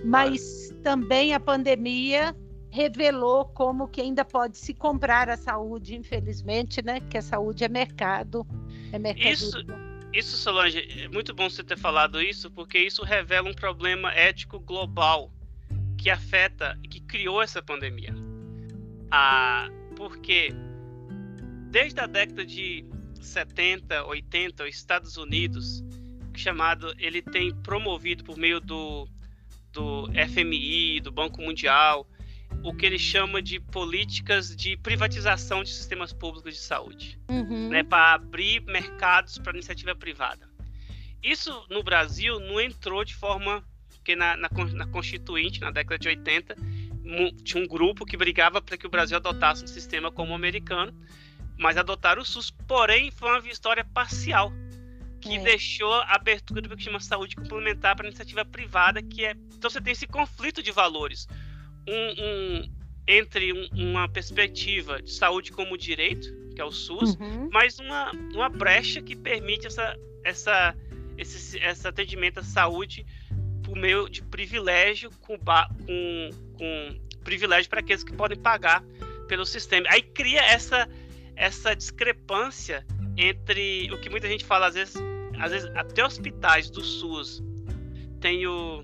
Mas 0.05 0.73
também 0.83 1.33
a 1.33 1.39
pandemia 1.39 2.35
revelou 2.73 3.45
como 3.45 3.87
que 3.87 4.01
ainda 4.01 4.25
pode 4.25 4.57
se 4.57 4.73
comprar 4.73 5.29
a 5.29 5.37
saúde, 5.37 5.95
infelizmente, 5.95 6.81
né? 6.83 6.99
Que 7.01 7.19
a 7.19 7.21
saúde 7.21 7.63
é 7.63 7.69
mercado, 7.69 8.45
é 8.91 8.97
mercado. 8.97 9.31
Isso, 9.31 9.57
isso, 10.11 10.37
Solange, 10.37 10.79
é 10.79 11.07
muito 11.07 11.35
bom 11.35 11.47
você 11.47 11.63
ter 11.63 11.77
falado 11.77 12.19
isso, 12.19 12.49
porque 12.49 12.79
isso 12.79 13.03
revela 13.03 13.47
um 13.47 13.53
problema 13.53 14.11
ético 14.11 14.59
global 14.59 15.31
que 15.99 16.09
afeta 16.09 16.75
e 16.83 16.87
que 16.87 16.99
criou 16.99 17.43
essa 17.43 17.61
pandemia. 17.61 18.15
Ah, 19.11 19.69
porque 19.95 20.49
desde 21.69 21.99
a 21.99 22.07
década 22.07 22.43
de 22.43 22.83
70, 23.21 24.03
80, 24.03 24.63
os 24.63 24.75
Estados 24.75 25.15
Unidos, 25.15 25.83
chamado, 26.33 26.91
ele 26.97 27.21
tem 27.21 27.53
promovido 27.53 28.23
por 28.23 28.35
meio 28.35 28.59
do, 28.59 29.07
do 29.71 30.07
FMI, 30.07 31.01
do 31.01 31.11
Banco 31.11 31.39
Mundial, 31.39 32.07
o 32.63 32.73
que 32.73 32.85
ele 32.85 32.99
chama 32.99 33.41
de 33.41 33.59
políticas 33.59 34.55
de 34.55 34.77
privatização 34.77 35.63
de 35.63 35.69
sistemas 35.69 36.13
públicos 36.13 36.53
de 36.53 36.59
saúde, 36.59 37.19
uhum. 37.29 37.69
né, 37.69 37.83
para 37.83 38.13
abrir 38.13 38.61
mercados 38.61 39.37
para 39.37 39.53
iniciativa 39.53 39.95
privada. 39.95 40.47
Isso 41.21 41.65
no 41.69 41.81
Brasil 41.81 42.39
não 42.39 42.59
entrou 42.59 43.03
de 43.05 43.15
forma 43.15 43.63
que 44.03 44.15
na, 44.15 44.35
na, 44.35 44.49
na 44.73 44.87
Constituinte, 44.87 45.61
na 45.61 45.71
década 45.71 45.97
de 45.97 46.09
80, 46.09 46.55
tinha 47.43 47.63
um 47.63 47.67
grupo 47.67 48.05
que 48.05 48.17
brigava 48.17 48.61
para 48.61 48.77
que 48.77 48.85
o 48.85 48.89
Brasil 48.89 49.17
adotasse 49.17 49.63
um 49.63 49.67
sistema 49.67 50.11
como 50.11 50.33
o 50.33 50.35
americano, 50.35 50.93
mas 51.57 51.77
adotaram 51.77 52.21
o 52.21 52.25
SUS, 52.25 52.51
porém 52.67 53.11
foi 53.11 53.29
uma 53.29 53.49
história 53.49 53.85
parcial, 53.85 54.51
que 55.21 55.35
é. 55.35 55.39
deixou 55.39 55.93
a 55.93 56.15
abertura 56.15 56.61
para 56.61 56.73
o 56.73 56.77
que 56.77 56.83
chama 56.83 56.99
saúde 56.99 57.35
complementar 57.35 57.95
para 57.95 58.07
iniciativa 58.07 58.43
privada, 58.43 59.01
que 59.01 59.25
é. 59.25 59.31
Então 59.55 59.69
você 59.69 59.79
tem 59.79 59.93
esse 59.93 60.07
conflito 60.07 60.61
de 60.61 60.71
valores. 60.71 61.27
Um, 61.87 62.23
um 62.23 62.83
entre 63.07 63.51
um, 63.51 63.67
uma 63.73 64.07
perspectiva 64.07 65.01
de 65.01 65.11
saúde 65.11 65.51
como 65.51 65.77
direito, 65.77 66.33
que 66.55 66.61
é 66.61 66.63
o 66.63 66.71
SUS, 66.71 67.15
uhum. 67.15 67.49
mas 67.51 67.79
uma, 67.79 68.11
uma 68.33 68.49
brecha 68.49 69.01
que 69.01 69.15
permite 69.15 69.67
essa, 69.67 69.97
essa, 70.23 70.75
esse, 71.17 71.57
esse 71.59 71.87
atendimento 71.87 72.39
à 72.39 72.43
saúde 72.43 73.05
por 73.63 73.75
meio 73.75 74.07
de 74.07 74.21
privilégio 74.21 75.09
com, 75.21 75.37
com, 75.37 76.29
com 76.57 76.99
privilégio 77.23 77.69
para 77.69 77.79
aqueles 77.79 78.03
que 78.03 78.13
podem 78.13 78.37
pagar 78.37 78.83
pelo 79.27 79.45
sistema. 79.45 79.87
Aí 79.89 80.01
cria 80.01 80.41
essa, 80.41 80.87
essa 81.35 81.75
discrepância 81.75 82.85
entre 83.17 83.89
o 83.91 83.99
que 83.99 84.09
muita 84.09 84.27
gente 84.27 84.45
fala, 84.45 84.67
às 84.67 84.75
vezes, 84.75 84.95
às 85.39 85.51
vezes 85.51 85.71
até 85.75 86.05
hospitais 86.05 86.69
do 86.69 86.81
SUS 86.81 87.43
tem 88.19 88.47
o, 88.47 88.83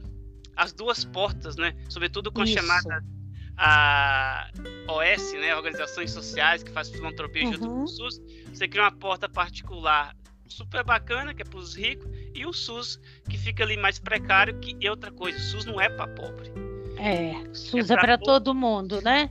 as 0.60 0.74
duas 0.74 1.06
portas, 1.06 1.56
né? 1.56 1.74
Sobretudo 1.88 2.30
com 2.34 2.42
a 2.42 2.46
chamada 2.46 3.02
a 3.56 4.50
OS, 4.90 5.34
né? 5.34 5.56
Organizações 5.56 6.12
Sociais 6.12 6.64
que 6.64 6.72
faz 6.72 6.90
filantropia 6.90 7.46
uhum. 7.46 7.54
junto 7.54 7.68
com 7.68 7.84
o 7.84 7.88
SUS. 7.88 8.22
Você 8.54 8.68
cria 8.68 8.84
uma 8.84 8.92
porta 8.92 9.30
particular 9.30 10.14
super 10.48 10.84
bacana, 10.84 11.34
que 11.34 11.42
é 11.42 11.46
para 11.46 11.60
os 11.60 11.76
ricos, 11.76 12.10
e 12.34 12.46
o 12.46 12.52
SUS, 12.52 13.00
que 13.30 13.38
fica 13.38 13.64
ali 13.64 13.78
mais 13.78 14.00
precário, 14.00 14.60
que 14.60 14.76
é 14.86 14.90
outra 14.90 15.12
coisa. 15.12 15.38
O 15.38 15.42
SUS 15.42 15.66
não 15.66 15.80
é 15.80 15.88
para 15.88 16.08
pobre. 16.08 16.52
É, 16.98 17.34
SUS 17.54 17.90
é 17.90 17.96
para 17.96 18.18
todo 18.18 18.54
mundo, 18.54 19.02
né? 19.02 19.30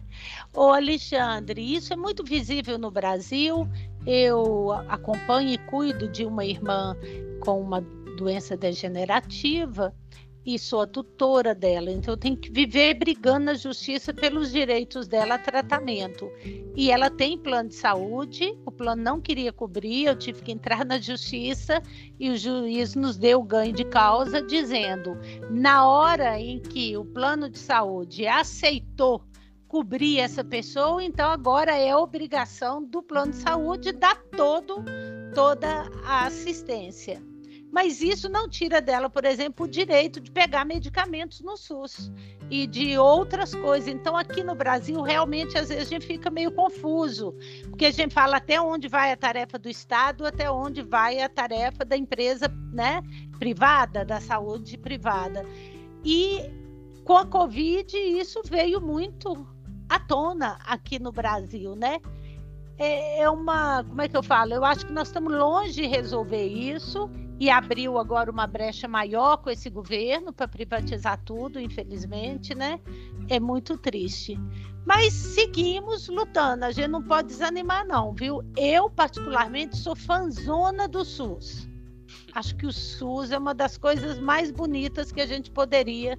Ô 0.55 0.69
Alexandre, 0.71 1.61
isso 1.75 1.93
é 1.93 1.97
muito 1.97 2.25
visível 2.25 2.79
no 2.79 2.91
Brasil. 2.91 3.69
Eu 4.07 4.73
acompanho 4.89 5.51
e 5.51 5.59
cuido 5.59 6.09
de 6.09 6.25
uma 6.25 6.47
irmã 6.47 6.97
com 7.41 7.61
uma 7.61 7.83
doença 8.17 8.57
degenerativa 8.57 9.95
e 10.45 10.59
sou 10.59 10.81
a 10.81 10.87
tutora 10.87 11.55
dela, 11.55 11.91
então 11.91 12.15
eu 12.15 12.19
tenho 12.19 12.37
que 12.37 12.51
viver 12.51 12.95
brigando 12.95 13.47
na 13.47 13.55
justiça 13.55 14.15
pelos 14.15 14.51
direitos 14.51 15.07
dela 15.07 15.35
a 15.35 15.39
tratamento. 15.39 16.31
E 16.75 16.91
ela 16.91 17.11
tem 17.11 17.37
plano 17.37 17.69
de 17.69 17.75
saúde, 17.75 18.57
o 18.65 18.71
plano 18.71 19.03
não 19.03 19.21
queria 19.21 19.53
cobrir, 19.53 20.07
eu 20.07 20.17
tive 20.17 20.43
que 20.43 20.53
entrar 20.53 20.85
na 20.85 20.99
justiça 20.99 21.83
e 22.19 22.31
o 22.31 22.37
juiz 22.37 22.95
nos 22.95 23.19
deu 23.19 23.43
ganho 23.43 23.73
de 23.73 23.85
causa, 23.85 24.41
dizendo: 24.41 25.19
na 25.51 25.87
hora 25.87 26.41
em 26.41 26.61
que 26.61 26.97
o 26.97 27.05
plano 27.05 27.51
de 27.51 27.59
saúde 27.59 28.27
aceitou 28.27 29.23
cobrir 29.67 30.19
essa 30.19 30.43
pessoa, 30.43 31.05
então 31.05 31.31
agora 31.31 31.77
é 31.77 31.95
obrigação 31.95 32.83
do 32.83 33.03
plano 33.03 33.33
de 33.33 33.39
saúde 33.39 33.93
dar 33.93 34.17
todo 34.35 34.83
toda 35.35 35.91
a 36.07 36.25
assistência 36.25 37.23
mas 37.71 38.01
isso 38.01 38.29
não 38.29 38.49
tira 38.49 38.81
dela, 38.81 39.11
por 39.11 39.25
exemplo, 39.25 39.67
o 39.67 39.69
direito 39.69 40.21
de 40.21 40.31
pegar 40.31 40.65
medicamentos 40.65 41.41
no 41.41 41.57
SUS 41.57 42.11
e 42.51 42.67
de 42.67 42.97
outras 42.97 43.55
coisas. 43.55 43.89
Então, 43.89 44.17
aqui 44.17 44.43
no 44.43 44.55
Brasil, 44.55 45.01
realmente, 45.03 45.59
às 45.59 45.69
vezes 45.69 45.87
a 45.87 45.89
gente 45.89 46.07
fica 46.07 46.31
meio 46.31 46.51
confuso, 46.51 47.35
porque 47.69 47.87
a 47.87 47.91
gente 47.91 48.15
fala 48.15 48.39
até 48.39 48.61
onde 48.61 48.89
vai 48.89 49.13
a 49.13 49.17
tarefa 49.17 49.59
do 49.59 49.69
Estado, 49.69 50.27
até 50.27 50.51
onde 50.51 50.83
vai 50.83 51.21
a 51.21 51.29
tarefa 51.29 51.85
da 51.85 51.97
empresa 51.97 52.49
né, 52.73 53.03
privada, 53.39 54.05
da 54.05 54.21
saúde 54.21 54.79
privada. 54.79 55.45
E 56.05 56.51
com 57.05 57.17
a 57.17 57.27
Covid, 57.27 57.97
isso 57.97 58.41
veio 58.45 58.81
muito 58.81 59.47
à 59.89 60.01
tona 60.01 60.59
aqui 60.65 60.99
no 60.99 61.13
Brasil, 61.13 61.77
né? 61.77 62.01
É, 62.79 63.23
é 63.23 63.31
uma, 63.31 63.85
como 63.85 64.01
é 64.01 64.09
que 64.09 64.17
eu 64.17 64.23
falo? 64.23 64.55
Eu 64.55 64.65
acho 64.65 64.87
que 64.87 64.93
nós 64.93 65.09
estamos 65.09 65.33
longe 65.33 65.73
de 65.73 65.87
resolver 65.87 66.47
isso 66.47 67.11
e 67.41 67.49
abriu 67.49 67.99
agora 67.99 68.31
uma 68.31 68.47
brecha 68.47 68.89
maior 68.89 69.37
com 69.37 69.49
esse 69.51 69.71
governo 69.71 70.33
para 70.33 70.49
privatizar 70.49 71.21
tudo, 71.25 71.61
infelizmente, 71.61 72.55
né? 72.55 72.81
É 73.29 73.39
muito 73.39 73.77
triste. 73.79 74.37
Mas 74.85 75.13
seguimos 75.13 76.09
lutando, 76.09 76.65
a 76.65 76.73
gente 76.73 76.89
não 76.89 77.03
pode 77.03 77.29
desanimar, 77.29 77.87
não, 77.87 78.13
viu? 78.13 78.43
Eu, 78.57 78.91
particularmente, 78.91 79.77
sou 79.77 79.95
fanzona 79.95 80.89
do 80.89 81.05
SUS. 81.05 81.69
Acho 82.33 82.57
que 82.57 82.67
o 82.67 82.73
SUS 82.73 83.31
é 83.31 83.39
uma 83.39 83.55
das 83.55 83.77
coisas 83.77 84.19
mais 84.19 84.51
bonitas 84.51 85.13
que 85.13 85.21
a 85.21 85.27
gente 85.27 85.51
poderia 85.51 86.19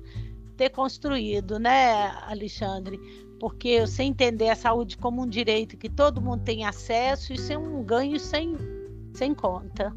ter 0.55 0.69
construído, 0.69 1.59
né, 1.59 2.11
Alexandre? 2.27 2.99
Porque 3.39 3.81
você 3.81 4.03
entender 4.03 4.49
a 4.49 4.55
saúde 4.55 4.97
como 4.97 5.23
um 5.23 5.27
direito 5.27 5.77
que 5.77 5.89
todo 5.89 6.21
mundo 6.21 6.43
tem 6.43 6.65
acesso, 6.65 7.33
isso 7.33 7.51
é 7.51 7.57
um 7.57 7.83
ganho 7.83 8.19
sem, 8.19 8.55
sem 9.13 9.33
conta. 9.33 9.95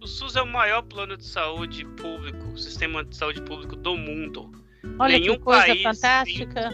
O 0.00 0.06
SUS 0.06 0.36
é 0.36 0.42
o 0.42 0.46
maior 0.46 0.82
plano 0.82 1.16
de 1.16 1.24
saúde 1.24 1.84
público, 1.84 2.56
sistema 2.56 3.04
de 3.04 3.16
saúde 3.16 3.42
público 3.42 3.74
do 3.74 3.96
mundo. 3.96 4.52
Olha 4.98 5.18
Nenhum 5.18 5.34
que 5.34 5.40
coisa 5.40 5.66
país 5.66 5.82
fantástica. 5.82 6.70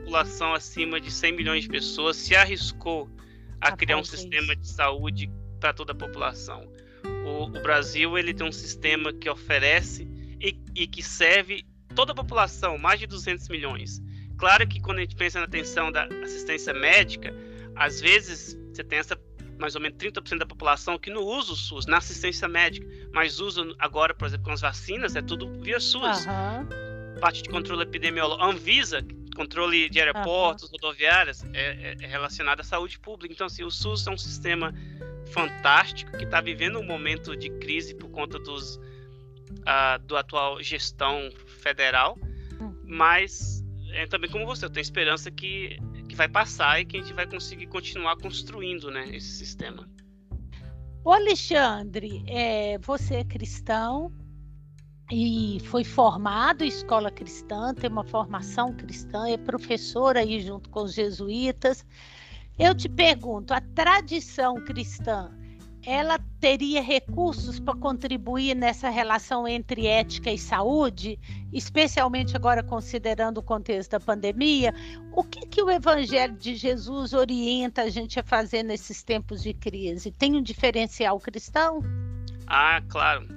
população 0.00 0.54
acima 0.54 1.00
de 1.00 1.10
100 1.10 1.32
milhões 1.32 1.64
de 1.64 1.68
pessoas 1.68 2.16
se 2.16 2.36
arriscou 2.36 3.10
a 3.60 3.66
Rapaz, 3.66 3.78
criar 3.78 3.96
um 3.96 4.04
sistema 4.04 4.54
de 4.54 4.68
saúde 4.68 5.28
para 5.58 5.72
toda 5.72 5.92
a 5.92 5.94
população. 5.94 6.68
O, 7.24 7.44
o, 7.44 7.62
Brasil 7.62 8.16
ele 8.16 8.32
tem 8.32 8.46
um 8.46 8.52
sistema 8.52 9.12
que 9.12 9.28
oferece 9.28 10.08
e, 10.40 10.56
e 10.74 10.86
que 10.86 11.02
serve 11.02 11.64
toda 11.94 12.12
a 12.12 12.14
população, 12.14 12.78
mais 12.78 13.00
de 13.00 13.06
200 13.08 13.48
milhões. 13.48 14.00
Claro 14.38 14.66
que 14.68 14.80
quando 14.80 14.98
a 14.98 15.00
gente 15.02 15.16
pensa 15.16 15.40
na 15.40 15.46
atenção 15.46 15.90
da 15.90 16.04
assistência 16.22 16.72
médica, 16.72 17.34
às 17.74 18.00
vezes 18.00 18.56
você 18.72 18.84
tem 18.84 18.98
essa 18.98 19.16
mais 19.62 19.76
ou 19.76 19.80
menos 19.80 19.96
30% 19.96 20.38
da 20.38 20.46
população 20.46 20.98
que 20.98 21.08
não 21.08 21.22
usa 21.22 21.52
o 21.52 21.56
SUS 21.56 21.86
na 21.86 21.98
assistência 21.98 22.48
médica, 22.48 22.84
mas 23.12 23.38
usa 23.38 23.62
agora, 23.78 24.12
por 24.12 24.26
exemplo, 24.26 24.46
com 24.46 24.50
as 24.50 24.60
vacinas, 24.60 25.14
é 25.14 25.22
tudo 25.22 25.48
via 25.60 25.78
SUS. 25.78 26.26
Uhum. 26.26 27.20
Parte 27.20 27.44
de 27.44 27.48
controle 27.48 27.84
epidemiológico, 27.84 28.44
Anvisa, 28.44 29.06
controle 29.36 29.88
de 29.88 30.00
aeroportos, 30.00 30.64
uhum. 30.64 30.70
rodoviárias, 30.72 31.44
é, 31.54 31.94
é, 31.94 31.96
é 32.00 32.06
relacionado 32.08 32.58
à 32.58 32.64
saúde 32.64 32.98
pública. 32.98 33.32
Então, 33.32 33.46
assim, 33.46 33.62
o 33.62 33.70
SUS 33.70 34.04
é 34.04 34.10
um 34.10 34.18
sistema 34.18 34.74
fantástico 35.26 36.10
que 36.18 36.24
está 36.24 36.40
vivendo 36.40 36.80
um 36.80 36.84
momento 36.84 37.36
de 37.36 37.48
crise 37.48 37.94
por 37.94 38.10
conta 38.10 38.40
dos, 38.40 38.76
uh, 38.76 39.98
do 40.04 40.16
atual 40.16 40.60
gestão 40.60 41.30
federal, 41.60 42.18
uhum. 42.60 42.76
mas 42.84 43.62
é, 43.92 44.06
também 44.08 44.28
como 44.28 44.44
você, 44.44 44.64
eu 44.64 44.70
tenho 44.70 44.82
esperança 44.82 45.30
que 45.30 45.78
que 46.12 46.16
vai 46.16 46.28
passar 46.28 46.78
e 46.78 46.84
que 46.84 46.98
a 46.98 47.00
gente 47.00 47.14
vai 47.14 47.26
conseguir 47.26 47.66
continuar 47.68 48.16
construindo 48.16 48.90
né, 48.90 49.08
esse 49.16 49.30
sistema. 49.30 49.88
O 51.02 51.10
Alexandre, 51.10 52.22
é, 52.28 52.78
você 52.78 53.16
é 53.16 53.24
cristão 53.24 54.12
e 55.10 55.58
foi 55.64 55.84
formado 55.84 56.62
em 56.62 56.68
escola 56.68 57.10
cristã, 57.10 57.74
tem 57.74 57.90
uma 57.90 58.04
formação 58.04 58.74
cristã, 58.74 59.26
é 59.26 59.38
professor 59.38 60.16
aí 60.18 60.40
junto 60.40 60.68
com 60.68 60.82
os 60.82 60.92
jesuítas. 60.92 61.84
Eu 62.58 62.74
te 62.74 62.90
pergunto, 62.90 63.54
a 63.54 63.60
tradição 63.60 64.56
cristã 64.66 65.30
ela 65.84 66.18
teria 66.42 66.82
recursos 66.82 67.60
para 67.60 67.78
contribuir 67.78 68.56
nessa 68.56 68.90
relação 68.90 69.46
entre 69.46 69.86
ética 69.86 70.28
e 70.28 70.36
saúde, 70.36 71.16
especialmente 71.52 72.34
agora 72.34 72.64
considerando 72.64 73.38
o 73.38 73.42
contexto 73.44 73.92
da 73.92 74.00
pandemia? 74.00 74.74
O 75.12 75.22
que, 75.22 75.46
que 75.46 75.62
o 75.62 75.70
Evangelho 75.70 76.36
de 76.36 76.56
Jesus 76.56 77.12
orienta 77.12 77.82
a 77.82 77.88
gente 77.88 78.18
a 78.18 78.24
fazer 78.24 78.64
nesses 78.64 79.04
tempos 79.04 79.40
de 79.40 79.54
crise? 79.54 80.10
Tem 80.10 80.34
um 80.34 80.42
diferencial 80.42 81.20
cristão? 81.20 81.80
Ah, 82.48 82.82
claro. 82.88 83.28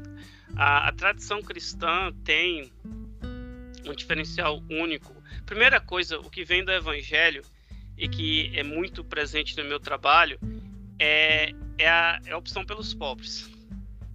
A, 0.55 0.87
a 0.87 0.91
tradição 0.91 1.43
cristã 1.43 2.11
tem 2.23 2.71
um 3.85 3.93
diferencial 3.93 4.63
único. 4.67 5.13
Primeira 5.45 5.79
coisa, 5.79 6.17
o 6.17 6.27
que 6.27 6.43
vem 6.43 6.65
do 6.65 6.71
Evangelho 6.71 7.43
e 7.95 8.09
que 8.09 8.51
é 8.55 8.63
muito 8.63 9.03
presente 9.03 9.55
no 9.55 9.63
meu 9.63 9.79
trabalho 9.79 10.39
é, 10.97 11.53
é, 11.77 11.89
a, 11.89 12.19
é 12.25 12.31
a 12.31 12.37
opção 12.37 12.65
pelos 12.65 12.93
pobres. 12.93 13.49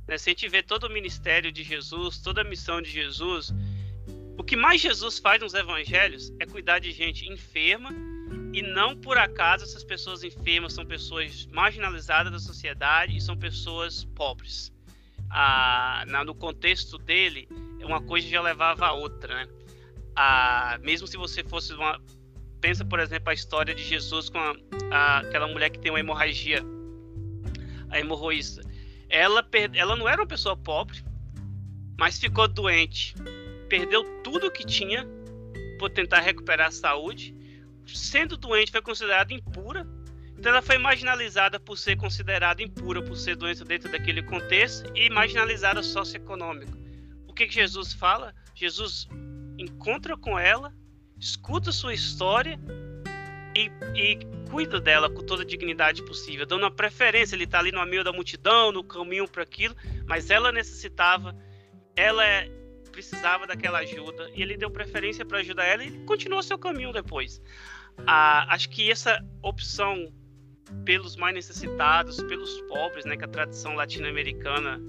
Né? 0.07 0.19
Se 0.19 0.31
a 0.31 0.33
gente 0.33 0.49
vê 0.49 0.63
todo 0.63 0.85
o 0.85 0.91
ministério 0.91 1.53
de 1.53 1.63
Jesus, 1.63 2.19
toda 2.19 2.41
a 2.41 2.45
missão 2.45 2.81
de 2.81 2.91
Jesus, 2.91 3.53
o 4.39 4.43
que 4.43 4.57
mais 4.57 4.81
Jesus 4.81 5.19
faz 5.19 5.41
nos 5.41 5.55
evangelhos 5.55 6.33
é 6.41 6.47
cuidar 6.47 6.79
de 6.79 6.93
gente 6.93 7.31
enferma 7.31 7.91
e 8.53 8.63
não 8.63 8.97
por 8.97 9.19
acaso 9.19 9.65
essas 9.65 9.85
pessoas 9.85 10.25
enfermas 10.25 10.73
são 10.73 10.85
pessoas 10.85 11.47
marginalizadas 11.47 12.33
da 12.33 12.39
sociedade 12.39 13.17
e 13.17 13.21
são 13.21 13.37
pessoas 13.37 14.05
pobres. 14.05 14.73
Ah, 15.31 16.05
no 16.27 16.35
contexto 16.35 16.99
dele, 16.99 17.49
uma 17.85 18.03
coisa 18.03 18.27
já 18.27 18.43
levava 18.43 18.87
a 18.87 18.93
outra, 18.93 19.35
né? 19.35 19.49
Ah, 20.17 20.79
mesmo 20.83 21.07
se 21.07 21.17
você 21.17 21.45
fosse 21.45 21.73
uma 21.73 22.01
pensa, 22.61 22.85
por 22.85 23.01
exemplo, 23.01 23.31
a 23.31 23.35
história 23.35 23.75
de 23.75 23.83
Jesus 23.83 24.29
com 24.29 24.39
a, 24.39 24.55
a, 24.91 25.19
aquela 25.21 25.47
mulher 25.47 25.71
que 25.71 25.79
tem 25.79 25.91
uma 25.91 26.01
hemorragia, 26.01 26.63
a 27.91 27.99
hemorroísta. 27.99 28.63
Ela, 29.09 29.47
ela 29.75 29.97
não 29.97 30.09
era 30.09 30.23
uma 30.23 30.27
pessoa 30.27 30.57
pobre, 30.57 31.03
mas 31.99 32.19
ficou 32.19 32.47
doente. 32.47 33.15
Perdeu 33.69 34.05
tudo 34.23 34.51
que 34.51 34.65
tinha 34.65 35.07
por 35.79 35.91
tentar 35.91 36.21
recuperar 36.21 36.69
a 36.69 36.73
saúde. 36.73 37.35
Sendo 37.87 38.37
doente, 38.37 38.71
foi 38.71 38.83
considerada 38.83 39.35
impura. 39.35 39.87
Então 40.39 40.53
ela 40.53 40.63
foi 40.63 40.79
marginalizada 40.79 41.61
por 41.61 41.77
ser 41.77 41.97
considerada 41.97 42.63
impura, 42.63 43.03
por 43.03 43.17
ser 43.17 43.37
doença 43.37 43.65
dentro 43.65 43.91
daquele 43.91 44.23
contexto 44.23 44.91
e 44.97 45.11
marginalizada 45.11 45.83
socioeconômico. 45.83 46.79
O 47.27 47.35
que, 47.35 47.47
que 47.47 47.55
Jesus 47.55 47.93
fala? 47.93 48.35
Jesus 48.55 49.07
encontra 49.59 50.17
com 50.17 50.39
ela, 50.39 50.73
escuta 51.19 51.73
sua 51.73 51.93
história 51.93 52.59
e, 53.55 53.71
e 53.95 54.19
cuida 54.51 54.81
dela 54.81 55.09
com 55.09 55.23
toda 55.23 55.43
a 55.43 55.47
dignidade 55.47 56.03
possível, 56.05 56.47
dando 56.47 56.63
uma 56.63 56.71
preferência. 56.71 57.35
Ele 57.35 57.45
está 57.45 57.59
ali 57.59 57.73
no 57.73 57.85
meio 57.87 58.05
da 58.05 58.13
multidão, 58.13 58.73
no 58.73 58.83
caminho 58.85 59.29
para 59.29 59.43
aquilo, 59.43 59.75
mas 60.07 60.31
ela 60.31 60.53
necessitava, 60.53 61.37
ela 61.97 62.25
é, 62.25 62.51
precisava 62.91 63.47
daquela 63.47 63.79
ajuda 63.79 64.31
e 64.35 64.43
ele 64.43 64.57
deu 64.57 64.71
preferência 64.71 65.25
para 65.25 65.39
ajudar 65.39 65.65
ela 65.65 65.85
e 65.85 66.05
continuou 66.05 66.43
seu 66.43 66.59
caminho 66.59 66.93
depois. 66.93 67.41
Ah, 68.07 68.47
acho 68.55 68.69
que 68.71 68.91
essa 68.91 69.25
opção 69.43 70.13
pelos 70.85 71.17
mais 71.17 71.35
necessitados, 71.35 72.23
pelos 72.23 72.61
pobres, 72.63 73.05
né, 73.05 73.17
que 73.17 73.25
a 73.25 73.29
tradição 73.29 73.75
latino-americana, 73.75 74.81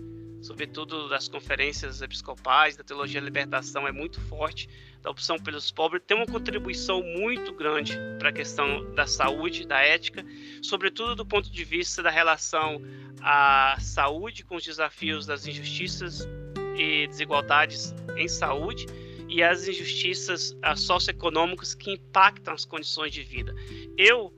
sobretudo 0.41 1.07
das 1.07 1.27
conferências 1.27 2.01
episcopais, 2.01 2.75
da 2.75 2.83
teologia 2.83 3.21
da 3.21 3.25
libertação, 3.25 3.87
é 3.87 3.91
muito 3.91 4.19
forte, 4.21 4.67
da 5.01 5.09
opção 5.09 5.37
pelos 5.37 5.71
pobres, 5.71 6.03
tem 6.05 6.17
uma 6.17 6.25
contribuição 6.25 7.01
muito 7.01 7.53
grande 7.53 7.97
para 8.19 8.29
a 8.29 8.33
questão 8.33 8.93
da 8.93 9.05
saúde, 9.05 9.65
da 9.65 9.79
ética, 9.79 10.25
sobretudo 10.61 11.15
do 11.15 11.25
ponto 11.25 11.49
de 11.51 11.63
vista 11.63 12.03
da 12.03 12.09
relação 12.09 12.81
à 13.21 13.77
saúde 13.79 14.43
com 14.43 14.55
os 14.55 14.63
desafios 14.63 15.25
das 15.25 15.45
injustiças 15.47 16.27
e 16.75 17.07
desigualdades 17.07 17.93
em 18.17 18.27
saúde 18.27 18.85
e 19.27 19.41
as 19.41 19.67
injustiças 19.67 20.55
socioeconômicas 20.75 21.73
que 21.73 21.91
impactam 21.91 22.53
as 22.53 22.65
condições 22.65 23.13
de 23.13 23.23
vida. 23.23 23.55
Eu 23.97 24.33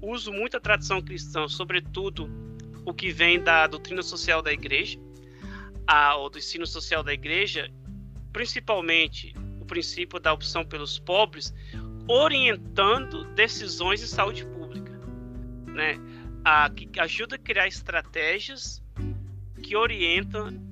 uso 0.00 0.32
muito 0.32 0.56
a 0.56 0.60
tradição 0.60 1.02
cristã, 1.02 1.46
sobretudo 1.48 2.30
o 2.84 2.94
que 2.94 3.10
vem 3.10 3.42
da 3.42 3.66
doutrina 3.66 4.02
social 4.02 4.40
da 4.40 4.52
igreja, 4.52 4.98
a, 5.88 6.14
ou 6.16 6.28
do 6.28 6.36
ensino 6.36 6.66
social 6.66 7.02
da 7.02 7.14
igreja, 7.14 7.70
principalmente 8.30 9.32
o 9.58 9.64
princípio 9.64 10.20
da 10.20 10.32
opção 10.34 10.64
pelos 10.64 10.98
pobres, 10.98 11.54
orientando 12.06 13.24
decisões 13.34 14.00
de 14.00 14.06
saúde 14.06 14.44
pública, 14.44 14.92
né? 15.66 15.96
A, 16.44 16.68
que 16.70 17.00
ajuda 17.00 17.36
a 17.36 17.38
criar 17.38 17.66
estratégias 17.66 18.82
que 19.62 19.74
orientam 19.74 20.68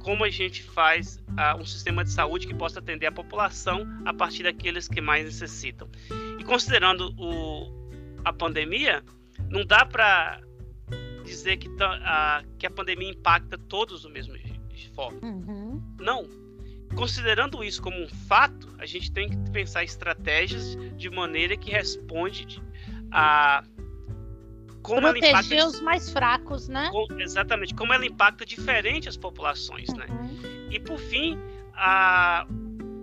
como 0.00 0.24
a 0.24 0.30
gente 0.30 0.62
faz 0.62 1.22
a, 1.36 1.56
um 1.56 1.64
sistema 1.64 2.04
de 2.04 2.10
saúde 2.10 2.46
que 2.46 2.54
possa 2.54 2.78
atender 2.78 3.06
a 3.06 3.12
população 3.12 3.86
a 4.04 4.14
partir 4.14 4.44
daqueles 4.44 4.88
que 4.88 5.00
mais 5.00 5.24
necessitam. 5.24 5.88
E 6.38 6.44
considerando 6.44 7.12
o, 7.16 7.70
a 8.24 8.32
pandemia, 8.32 9.04
não 9.48 9.64
dá 9.64 9.84
para 9.84 10.40
dizer 11.24 11.56
que, 11.56 11.68
a, 11.80 12.42
que 12.58 12.66
a 12.66 12.70
pandemia 12.70 13.10
impacta 13.10 13.56
todos 13.56 14.02
do 14.02 14.10
mesmo 14.10 14.36
forma. 14.90 15.18
Uhum. 15.22 15.82
Não. 16.00 16.28
Considerando 16.94 17.64
isso 17.64 17.80
como 17.80 17.96
um 17.98 18.08
fato, 18.08 18.68
a 18.78 18.84
gente 18.84 19.10
tem 19.10 19.28
que 19.28 19.50
pensar 19.50 19.82
estratégias 19.82 20.76
de 20.96 21.08
maneira 21.10 21.56
que 21.56 21.70
responde 21.70 22.62
a 23.10 23.64
como 24.82 25.00
Proteger 25.00 25.28
ela 25.30 25.44
impacta, 25.44 25.66
os 25.66 25.80
mais 25.80 26.10
fracos, 26.10 26.68
né? 26.68 26.90
Com, 26.90 27.06
exatamente, 27.20 27.72
como 27.72 27.92
ela 27.92 28.04
impacta 28.04 28.44
diferente 28.44 29.08
as 29.08 29.16
populações, 29.16 29.88
né? 29.94 30.06
uhum. 30.08 30.22
né? 30.24 30.68
E 30.72 30.80
por 30.80 30.98
fim, 30.98 31.38
a, 31.74 32.44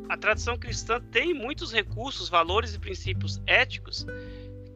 a 0.10 0.18
tradição 0.18 0.58
cristã 0.58 1.00
tem 1.12 1.34
muitos 1.34 1.72
recursos, 1.72 2.28
valores 2.28 2.76
e 2.76 2.80
princípios 2.80 3.42
éticos 3.48 4.06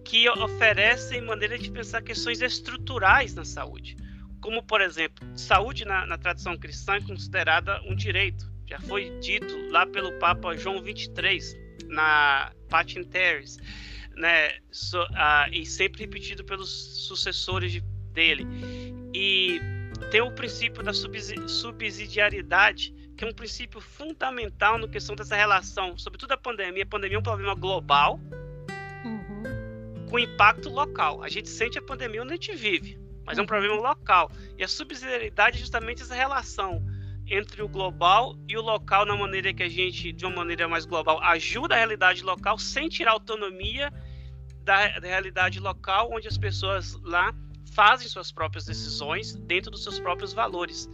que 0.06 0.30
oferecem 0.30 1.22
maneira 1.22 1.58
de 1.58 1.70
pensar 1.72 2.02
questões 2.02 2.42
estruturais 2.42 3.34
na 3.34 3.44
saúde. 3.44 3.98
Como, 4.44 4.62
por 4.62 4.82
exemplo, 4.82 5.26
saúde 5.38 5.86
na, 5.86 6.06
na 6.06 6.18
tradição 6.18 6.58
cristã 6.58 6.96
é 6.96 7.02
considerada 7.02 7.82
um 7.84 7.96
direito. 7.96 8.52
Já 8.68 8.78
foi 8.78 9.18
dito 9.22 9.70
lá 9.70 9.86
pelo 9.86 10.12
Papa 10.20 10.58
João 10.58 10.80
XXIII, 10.80 11.88
na 11.88 12.52
Patin 12.68 13.06
Terres, 13.06 13.58
né, 14.18 14.60
so, 14.70 15.02
uh, 15.02 15.48
e 15.50 15.66
sempre 15.66 16.02
repetido 16.02 16.44
pelos 16.44 16.70
sucessores 17.08 17.72
de, 17.72 17.80
dele. 18.12 18.46
E 19.14 19.62
tem 20.12 20.20
o 20.20 20.30
princípio 20.30 20.84
da 20.84 20.92
subsidiariedade, 20.92 22.94
que 23.16 23.24
é 23.24 23.28
um 23.28 23.34
princípio 23.34 23.80
fundamental 23.80 24.78
na 24.78 24.90
questão 24.90 25.16
dessa 25.16 25.38
relação, 25.38 25.98
sobretudo 25.98 26.34
a 26.34 26.38
pandemia. 26.38 26.84
A 26.84 26.88
pandemia 26.88 27.16
é 27.16 27.20
um 27.20 27.24
problema 27.24 27.56
global, 27.56 28.20
com 30.10 30.20
impacto 30.20 30.70
local. 30.70 31.24
A 31.24 31.30
gente 31.30 31.48
sente 31.48 31.80
a 31.80 31.82
pandemia 31.82 32.22
onde 32.22 32.34
a 32.34 32.36
gente 32.36 32.54
vive, 32.54 33.02
mas 33.26 33.38
é 33.38 33.42
um 33.42 33.46
problema 33.46 33.76
local. 33.76 34.32
E 34.58 34.64
a 34.64 34.68
subsidiariedade 34.68 35.58
é 35.58 35.60
justamente 35.60 36.02
essa 36.02 36.16
relação 36.16 36.84
entre 37.28 37.62
o 37.62 37.68
global 37.68 38.36
e 38.48 38.58
o 38.58 38.62
local 38.62 39.06
na 39.06 39.16
maneira 39.16 39.54
que 39.54 39.64
a 39.64 39.70
gente, 39.70 40.12
de 40.12 40.26
uma 40.26 40.36
maneira 40.36 40.68
mais 40.68 40.86
global, 40.86 41.22
ajuda 41.24 41.76
a 41.76 41.78
realidade 41.78 42.24
local 42.24 42.58
sem 42.58 42.90
tirar 42.90 43.12
autonomia 43.12 43.92
da, 44.64 45.00
da 45.00 45.08
realidade 45.08 45.60
local, 45.60 46.10
onde 46.12 46.28
as 46.28 46.38
pessoas 46.38 46.94
lá 47.02 47.34
fazem 47.74 48.08
suas 48.08 48.32
próprias 48.32 48.66
decisões 48.66 49.36
dentro 49.36 49.72
dos 49.72 49.84
seus 49.84 50.00
próprios 50.00 50.34
valores. 50.34 50.90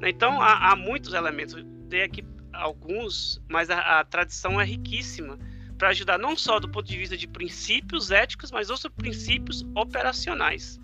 Né? 0.00 0.10
Então 0.10 0.40
há, 0.40 0.70
há 0.70 0.76
muitos 0.76 1.14
elementos, 1.14 1.54
dei 1.88 2.02
aqui 2.02 2.24
alguns, 2.52 3.42
mas 3.48 3.70
a, 3.70 4.00
a 4.00 4.04
tradição 4.04 4.60
é 4.60 4.64
riquíssima 4.64 5.38
para 5.76 5.88
ajudar 5.88 6.18
não 6.18 6.36
só 6.36 6.60
do 6.60 6.68
ponto 6.68 6.86
de 6.86 6.96
vista 6.96 7.16
de 7.16 7.26
princípios 7.26 8.10
éticos, 8.10 8.50
mas 8.50 8.70
outros 8.70 8.92
princípios 8.94 9.64
operacionais. 9.74 10.80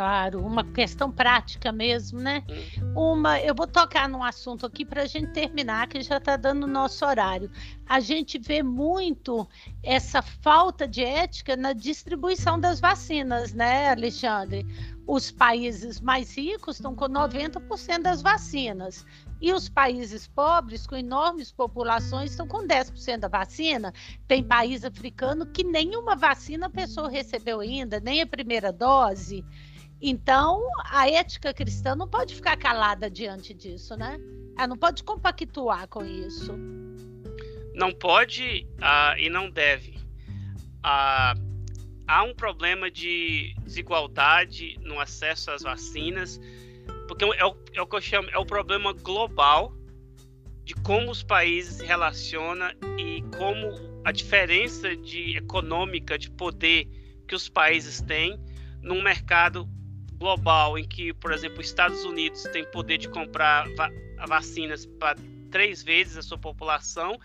Claro, 0.00 0.40
uma 0.40 0.64
questão 0.64 1.12
prática 1.12 1.70
mesmo, 1.70 2.18
né? 2.18 2.42
Uma, 2.96 3.38
eu 3.38 3.54
vou 3.54 3.66
tocar 3.66 4.08
num 4.08 4.24
assunto 4.24 4.64
aqui 4.64 4.82
para 4.82 5.02
a 5.02 5.06
gente 5.06 5.30
terminar, 5.32 5.88
que 5.88 6.00
já 6.00 6.16
está 6.16 6.38
dando 6.38 6.64
o 6.64 6.66
nosso 6.66 7.04
horário. 7.04 7.50
A 7.86 8.00
gente 8.00 8.38
vê 8.38 8.62
muito 8.62 9.46
essa 9.82 10.22
falta 10.22 10.88
de 10.88 11.04
ética 11.04 11.54
na 11.54 11.74
distribuição 11.74 12.58
das 12.58 12.80
vacinas, 12.80 13.52
né, 13.52 13.90
Alexandre? 13.90 14.66
Os 15.06 15.30
países 15.30 16.00
mais 16.00 16.34
ricos 16.34 16.76
estão 16.76 16.94
com 16.94 17.04
90% 17.04 18.00
das 18.00 18.22
vacinas. 18.22 19.04
E 19.38 19.52
os 19.52 19.68
países 19.68 20.26
pobres, 20.26 20.86
com 20.86 20.96
enormes 20.96 21.52
populações, 21.52 22.30
estão 22.30 22.48
com 22.48 22.66
10% 22.66 23.18
da 23.18 23.28
vacina. 23.28 23.92
Tem 24.26 24.42
país 24.42 24.82
africano 24.82 25.44
que 25.44 25.62
nenhuma 25.62 26.16
vacina 26.16 26.68
a 26.68 26.70
pessoa 26.70 27.10
recebeu 27.10 27.60
ainda, 27.60 28.00
nem 28.00 28.22
a 28.22 28.26
primeira 28.26 28.72
dose. 28.72 29.44
Então, 30.00 30.66
a 30.84 31.10
ética 31.10 31.52
cristã 31.52 31.94
não 31.94 32.08
pode 32.08 32.34
ficar 32.34 32.56
calada 32.56 33.10
diante 33.10 33.52
disso, 33.52 33.96
né? 33.96 34.18
Ela 34.56 34.68
não 34.68 34.76
pode 34.76 35.04
compactuar 35.04 35.86
com 35.88 36.04
isso. 36.04 36.54
Não 37.74 37.92
pode 37.92 38.66
uh, 38.78 39.18
e 39.18 39.28
não 39.28 39.50
deve. 39.50 39.98
Uh, 40.78 41.38
há 42.06 42.22
um 42.24 42.34
problema 42.34 42.90
de 42.90 43.54
desigualdade 43.62 44.78
no 44.82 44.98
acesso 44.98 45.50
às 45.50 45.62
vacinas 45.62 46.40
porque 47.10 47.24
é 47.24 47.44
o, 47.44 47.56
é 47.72 47.82
o 47.82 47.86
que 47.88 47.96
eu 47.96 48.00
chamo, 48.00 48.28
é 48.30 48.38
o 48.38 48.46
problema 48.46 48.92
global 48.92 49.74
de 50.62 50.74
como 50.74 51.10
os 51.10 51.24
países 51.24 51.78
se 51.78 51.84
relacionam 51.84 52.70
e 52.96 53.20
como 53.36 53.68
a 54.04 54.12
diferença 54.12 54.94
de 54.94 55.36
econômica, 55.36 56.16
de 56.16 56.30
poder 56.30 56.86
que 57.26 57.34
os 57.34 57.48
países 57.48 58.00
têm 58.00 58.40
num 58.80 59.02
mercado 59.02 59.68
global 60.20 60.78
em 60.78 60.86
que, 60.86 61.14
por 61.14 61.32
exemplo, 61.32 61.60
os 61.60 61.66
Estados 61.66 62.04
Unidos 62.04 62.42
tem 62.52 62.62
poder 62.64 62.98
de 62.98 63.08
comprar 63.08 63.66
va 63.74 63.90
vacinas 64.28 64.84
para 64.84 65.16
três 65.50 65.82
vezes 65.82 66.18
a 66.18 66.22
sua 66.22 66.36
população 66.36 67.18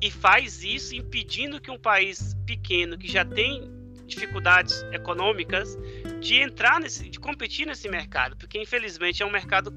e 0.00 0.10
faz 0.10 0.64
isso 0.64 0.92
impedindo 0.96 1.60
que 1.60 1.70
um 1.70 1.78
país 1.78 2.36
pequeno 2.44 2.98
que 2.98 3.06
já 3.06 3.24
tem 3.24 3.70
dificuldades 4.04 4.82
econômicas 4.90 5.78
de 6.20 6.40
entrar 6.40 6.80
nesse, 6.80 7.08
de 7.08 7.20
competir 7.20 7.64
nesse 7.64 7.88
mercado, 7.88 8.36
porque 8.36 8.60
infelizmente 8.60 9.22
é 9.22 9.26
um 9.26 9.30
mercado 9.30 9.72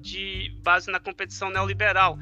de 0.00 0.52
base 0.60 0.90
na 0.90 0.98
competição 0.98 1.50
neoliberal. 1.50 2.18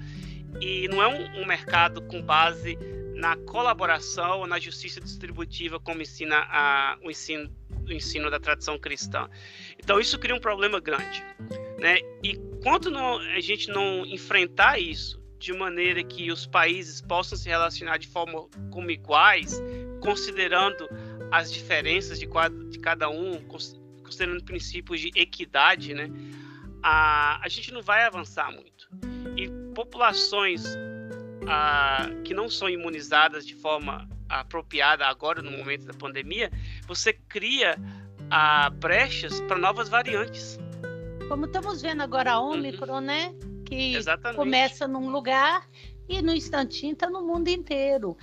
E 0.61 0.87
não 0.89 1.03
é 1.03 1.09
um, 1.09 1.43
um 1.43 1.47
mercado 1.47 2.03
com 2.03 2.21
base 2.23 2.79
na 3.15 3.35
colaboração 3.35 4.41
ou 4.41 4.47
na 4.47 4.61
justiça 4.61 5.01
distributiva 5.01 5.81
como 5.81 6.03
ensina 6.03 6.37
a, 6.51 6.99
o 7.03 7.11
ensino 7.11 7.51
o 7.87 7.93
ensino 7.93 8.31
da 8.31 8.39
tradição 8.39 8.79
cristã. 8.79 9.29
Então 9.79 10.01
isso 10.01 10.19
cria 10.19 10.35
um 10.35 10.41
problema 10.41 10.81
grande, 10.81 11.23
né? 11.79 11.99
E 12.23 12.37
quando 12.63 12.91
não, 12.91 13.19
a 13.19 13.41
gente 13.41 13.69
não 13.69 14.05
enfrentar 14.07 14.79
isso 14.79 15.23
de 15.39 15.53
maneira 15.53 16.03
que 16.03 16.31
os 16.31 16.47
países 16.47 17.01
possam 17.01 17.37
se 17.37 17.49
relacionar 17.49 17.99
de 17.99 18.09
forma 18.09 18.49
como 18.71 18.91
iguais, 18.91 19.61
considerando 20.01 20.89
as 21.31 21.53
diferenças 21.53 22.19
de, 22.19 22.27
de 22.71 22.79
cada 22.79 23.09
um, 23.09 23.43
considerando 24.03 24.43
princípios 24.45 25.01
de 25.01 25.11
equidade, 25.15 25.93
né, 25.93 26.09
a, 26.83 27.45
a 27.45 27.49
gente 27.49 27.73
não 27.73 27.83
vai 27.83 28.05
avançar 28.05 28.51
muito. 28.51 28.89
E 29.37 29.49
populações 29.75 30.65
a, 31.47 32.09
que 32.25 32.33
não 32.33 32.49
são 32.49 32.69
imunizadas 32.69 33.47
de 33.47 33.55
forma 33.55 34.09
apropriada 34.29 35.07
agora 35.07 35.43
no 35.43 35.51
momento 35.51 35.87
da 35.87 35.95
pandemia, 35.95 36.51
você 36.87 37.13
cria 37.13 37.77
a 38.31 38.71
brechas 38.71 39.41
para 39.43 39.59
novas 39.59 39.89
variantes. 39.89 40.59
Como 41.29 41.47
estamos 41.47 41.83
vendo 41.83 42.03
agora 42.03 42.33
a 42.33 42.41
Ômicron, 42.41 42.95
uhum. 42.95 43.01
né? 43.01 43.35
Que 43.65 43.95
Exatamente. 43.95 44.37
começa 44.37 44.87
num 44.87 45.11
lugar 45.11 45.69
e 46.09 46.23
no 46.23 46.33
instantinho 46.33 46.93
está 46.93 47.11
no 47.11 47.23
mundo 47.23 47.49
inteiro. 47.49 48.17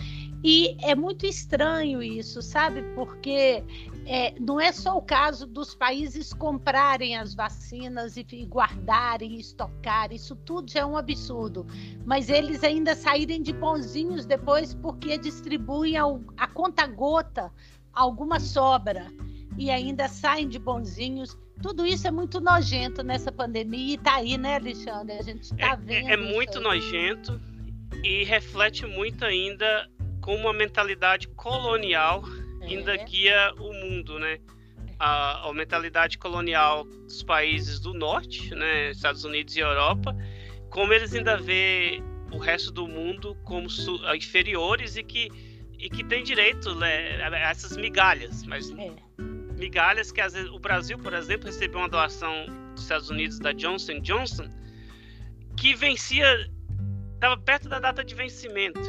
E 0.44 0.78
é 0.82 0.96
muito 0.96 1.26
estranho 1.26 2.04
isso, 2.04 2.42
sabe? 2.42 2.82
Porque 2.96 3.64
é, 4.06 4.34
não 4.40 4.60
é 4.60 4.72
só 4.72 4.98
o 4.98 5.02
caso 5.02 5.48
dos 5.48 5.74
países 5.74 6.34
comprarem 6.34 7.16
as 7.16 7.34
vacinas 7.34 8.18
e, 8.18 8.26
e 8.32 8.46
guardarem, 8.46 9.40
estocar, 9.40 10.12
isso 10.12 10.36
tudo 10.36 10.70
já 10.70 10.82
é 10.82 10.86
um 10.86 10.98
absurdo. 10.98 11.66
Mas 12.06 12.30
eles 12.30 12.64
ainda 12.64 12.96
saírem 12.96 13.42
de 13.42 13.54
bonzinhos 13.54 14.26
depois 14.26 14.74
porque 14.74 15.18
distribuem 15.18 15.98
a, 15.98 16.04
a 16.38 16.48
conta-gota 16.48 17.52
alguma 17.94 18.40
sobra 18.40 19.08
e 19.58 19.70
ainda 19.70 20.08
saem 20.08 20.50
de 20.50 20.60
bonzinhos. 20.60 21.38
Tudo 21.62 21.86
isso 21.86 22.08
é 22.08 22.12
muito 22.12 22.42
nojento 22.42 23.04
nessa 23.04 23.32
pandemia 23.32 23.94
e 23.94 23.98
tá 23.98 24.16
aí, 24.16 24.38
né, 24.38 24.56
Alexandre? 24.56 25.18
A 25.18 25.22
gente 25.22 25.44
está 25.44 25.74
é, 25.74 25.76
vendo. 25.78 26.10
É, 26.10 26.14
é 26.14 26.18
muito 26.18 26.60
nojento 26.60 27.40
e 28.04 28.24
reflete 28.26 28.86
muito 28.86 29.24
ainda 29.24 29.90
como 30.20 30.50
a 30.50 30.54
mentalidade 30.54 31.28
colonial 31.30 32.24
é. 32.64 32.68
ainda 32.68 32.98
guia 32.98 33.54
o 33.60 33.74
mundo, 33.74 34.20
né? 34.20 34.40
A, 35.00 35.50
a, 35.50 35.54
mentalidade 35.54 36.18
colonial 36.18 36.86
dos 36.86 37.24
países 37.24 37.80
do 37.80 37.94
norte, 37.94 38.54
né, 38.56 38.92
Estados 38.92 39.26
Unidos 39.26 39.56
e 39.56 39.60
Europa, 39.60 40.16
como 40.70 40.94
eles 40.94 41.14
ainda 41.14 41.36
vê 41.36 42.02
o 42.32 42.38
resto 42.38 42.72
do 42.72 42.88
mundo 42.88 43.36
como 43.44 43.68
inferiores 44.16 44.96
e 44.96 45.04
que 45.04 45.30
e 45.78 45.90
que 45.90 46.02
tem 46.02 46.24
direito 46.24 46.74
né, 46.76 47.22
a 47.22 47.50
essas 47.50 47.76
migalhas, 47.76 48.46
mas 48.46 48.72
é. 48.72 48.92
migalhas 49.58 50.14
que 50.14 50.22
às 50.22 50.32
vezes 50.32 50.50
o 50.50 50.58
Brasil, 50.58 50.98
por 50.98 51.14
exemplo, 51.14 51.48
recebeu 51.48 51.80
uma 51.80 51.90
doação 51.90 52.46
dos 52.74 52.84
Estados 52.84 53.10
Unidos 53.10 53.38
da 53.38 53.52
Johnson 53.52 54.00
Johnson 54.00 54.48
que 55.58 55.76
vencia 55.76 56.50
estava 57.16 57.38
perto 57.38 57.68
da 57.68 57.80
data 57.80 58.04
de 58.04 58.16
vencimento. 58.16 58.80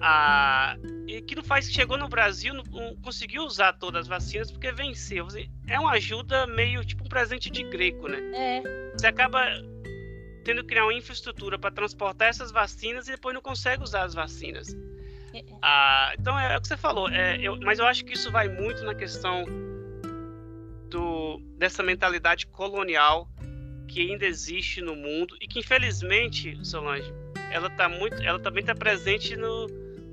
Ah, 0.00 0.76
e 1.10 1.20
que 1.20 1.34
não 1.34 1.42
faz 1.42 1.70
chegou 1.70 1.98
no 1.98 2.08
Brasil, 2.08 2.54
não, 2.54 2.62
não, 2.62 2.94
conseguiu 2.96 3.42
usar 3.42 3.72
todas 3.72 4.02
as 4.02 4.06
vacinas 4.06 4.50
porque 4.50 4.70
venceu. 4.70 5.26
É 5.66 5.78
uma 5.78 5.92
ajuda 5.92 6.46
meio 6.46 6.84
tipo 6.84 7.04
um 7.04 7.08
presente 7.08 7.50
de 7.50 7.64
grego, 7.64 8.06
né? 8.06 8.18
É. 8.32 8.92
Você 8.92 9.08
acaba 9.08 9.44
tendo 10.44 10.62
que 10.62 10.68
criar 10.68 10.84
uma 10.84 10.94
infraestrutura 10.94 11.58
para 11.58 11.72
transportar 11.72 12.28
essas 12.28 12.52
vacinas 12.52 13.08
e 13.08 13.12
depois 13.12 13.34
não 13.34 13.42
consegue 13.42 13.82
usar 13.82 14.04
as 14.04 14.14
vacinas. 14.14 14.68
É. 15.34 15.42
Ah, 15.60 16.12
então 16.16 16.38
é, 16.38 16.54
é, 16.54 16.56
o 16.56 16.60
que 16.60 16.68
você 16.68 16.76
falou, 16.76 17.08
é, 17.08 17.38
eu, 17.40 17.58
mas 17.60 17.80
eu 17.80 17.86
acho 17.86 18.04
que 18.04 18.14
isso 18.14 18.30
vai 18.30 18.48
muito 18.48 18.84
na 18.84 18.94
questão 18.94 19.44
do, 20.88 21.40
dessa 21.58 21.82
mentalidade 21.82 22.46
colonial 22.46 23.28
que 23.88 24.00
ainda 24.00 24.26
existe 24.26 24.80
no 24.80 24.94
mundo 24.94 25.36
e 25.40 25.48
que 25.48 25.58
infelizmente, 25.58 26.56
Solange, 26.64 27.12
ela 27.50 27.68
tá 27.68 27.88
muito, 27.88 28.22
ela 28.22 28.38
também 28.38 28.60
está 28.60 28.76
presente 28.76 29.36
no 29.36 29.66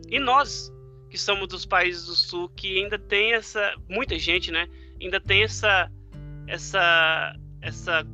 em 0.10 0.20
nós 0.20 0.72
que 1.10 1.18
somos 1.18 1.48
dos 1.48 1.66
países 1.66 2.06
do 2.06 2.16
sul 2.16 2.50
que 2.50 2.82
ainda 2.82 3.00
tem 3.00 3.34
essa 3.34 3.76
muita 3.90 4.18
gente, 4.18 4.52
né? 4.52 4.68
Ainda 5.02 5.20
tem 5.20 5.44
essa 5.44 5.92
essa 6.48 7.36
essa 7.62 8.06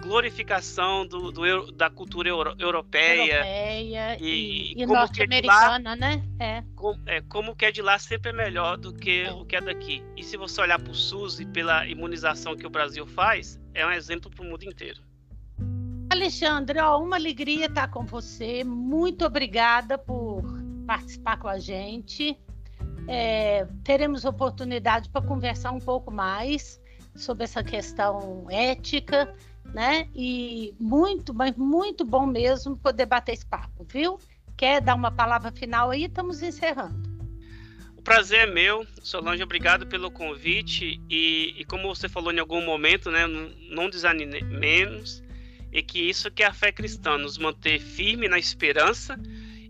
glorificação 0.00 1.06
do, 1.06 1.30
do 1.30 1.72
da 1.72 1.90
cultura 1.90 2.28
euro, 2.28 2.54
europeia, 2.58 3.34
europeia 3.34 4.16
e, 4.20 4.72
e, 4.74 4.82
e 4.82 4.86
norte-americana, 4.86 5.94
né? 5.94 6.22
É. 6.38 6.64
Como, 6.74 7.00
é. 7.06 7.20
Como 7.22 7.54
que 7.54 7.66
é 7.66 7.72
de 7.72 7.82
lá 7.82 7.98
sempre 7.98 8.30
é 8.30 8.32
melhor 8.32 8.78
do 8.78 8.92
que 8.92 9.22
é. 9.22 9.32
o 9.32 9.44
que 9.44 9.56
é 9.56 9.60
daqui. 9.60 10.02
E 10.16 10.22
se 10.22 10.36
você 10.36 10.60
olhar 10.60 10.80
para 10.80 10.90
o 10.90 10.94
SUS 10.94 11.40
e 11.40 11.46
pela 11.46 11.86
imunização 11.86 12.56
que 12.56 12.66
o 12.66 12.70
Brasil 12.70 13.06
faz, 13.06 13.60
é 13.74 13.86
um 13.86 13.90
exemplo 13.90 14.30
para 14.30 14.44
o 14.44 14.48
mundo 14.48 14.64
inteiro. 14.64 15.00
Alexandre, 16.10 16.78
ó, 16.78 16.98
uma 16.98 17.16
alegria 17.16 17.66
estar 17.66 17.88
com 17.88 18.04
você. 18.04 18.62
Muito 18.64 19.24
obrigada 19.24 19.96
por 19.96 20.31
participar 20.82 21.38
com 21.38 21.48
a 21.48 21.58
gente. 21.58 22.38
É, 23.08 23.66
teremos 23.84 24.24
oportunidade 24.24 25.08
para 25.08 25.26
conversar 25.26 25.72
um 25.72 25.78
pouco 25.78 26.10
mais 26.10 26.80
sobre 27.14 27.44
essa 27.44 27.62
questão 27.62 28.46
ética, 28.50 29.34
né? 29.74 30.08
E 30.14 30.74
muito, 30.78 31.34
mas 31.34 31.56
muito 31.56 32.04
bom 32.04 32.26
mesmo 32.26 32.76
poder 32.76 33.06
bater 33.06 33.32
esse 33.32 33.46
papo, 33.46 33.86
viu? 33.90 34.18
Quer 34.56 34.80
dar 34.80 34.94
uma 34.94 35.10
palavra 35.10 35.50
final 35.50 35.90
aí? 35.90 36.04
Estamos 36.04 36.42
encerrando. 36.42 37.10
O 37.96 38.02
prazer 38.02 38.48
é 38.48 38.52
meu, 38.52 38.84
Solange, 39.00 39.44
obrigado 39.44 39.86
pelo 39.86 40.10
convite 40.10 41.00
e, 41.08 41.54
e 41.56 41.64
como 41.66 41.86
você 41.86 42.08
falou 42.08 42.32
em 42.32 42.40
algum 42.40 42.60
momento, 42.64 43.12
né, 43.12 43.28
não, 43.70 43.88
desanimemos 43.88 45.22
e 45.70 45.84
que 45.84 46.00
isso 46.00 46.28
que 46.28 46.42
é 46.42 46.46
a 46.46 46.52
fé 46.52 46.72
cristã, 46.72 47.16
nos 47.16 47.38
manter 47.38 47.78
firme 47.78 48.26
na 48.26 48.40
esperança 48.40 49.16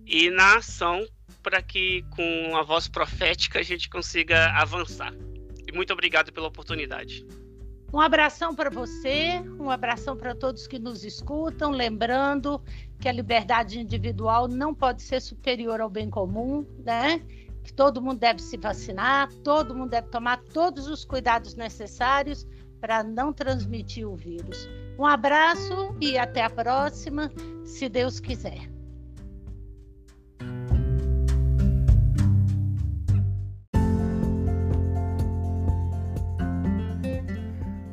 e 0.07 0.31
na 0.31 0.57
ação 0.57 1.07
para 1.43 1.61
que 1.61 2.05
com 2.11 2.57
a 2.57 2.62
voz 2.62 2.87
profética 2.87 3.59
a 3.59 3.62
gente 3.62 3.88
consiga 3.88 4.51
avançar. 4.53 5.12
E 5.67 5.73
muito 5.73 5.93
obrigado 5.93 6.33
pela 6.33 6.49
oportunidade. 6.49 7.27
Um 7.93 8.01
abração 8.01 8.55
para 8.55 8.71
você, 8.71 9.43
um 9.61 9.71
abração 9.71 10.17
para 10.17 10.35
todos 10.35 10.67
que 10.67 10.79
nos 10.79 11.05
escutam, 11.05 11.71
lembrando 11.71 12.62
que 12.99 13.07
a 13.07 13.12
liberdade 13.12 13.79
individual 13.79 14.49
não 14.49 14.75
pode 14.75 15.03
ser 15.03 15.21
superior 15.21 15.79
ao 15.79 15.91
bem 15.91 16.09
comum, 16.09 16.67
né? 16.83 17.19
Que 17.62 17.73
todo 17.73 18.01
mundo 18.01 18.19
deve 18.19 18.41
se 18.41 18.57
vacinar, 18.57 19.31
todo 19.45 19.75
mundo 19.75 19.91
deve 19.91 20.09
tomar 20.09 20.38
todos 20.55 20.87
os 20.87 21.05
cuidados 21.05 21.55
necessários 21.55 22.47
para 22.81 23.05
não 23.05 23.31
transmitir 23.31 24.09
o 24.09 24.17
vírus. 24.17 24.69
Um 24.99 25.05
abraço 25.05 25.95
e 26.01 26.17
até 26.17 26.43
a 26.45 26.51
próxima, 26.51 27.31
se 27.62 27.91
Deus 27.91 28.19
quiser. 28.19 28.72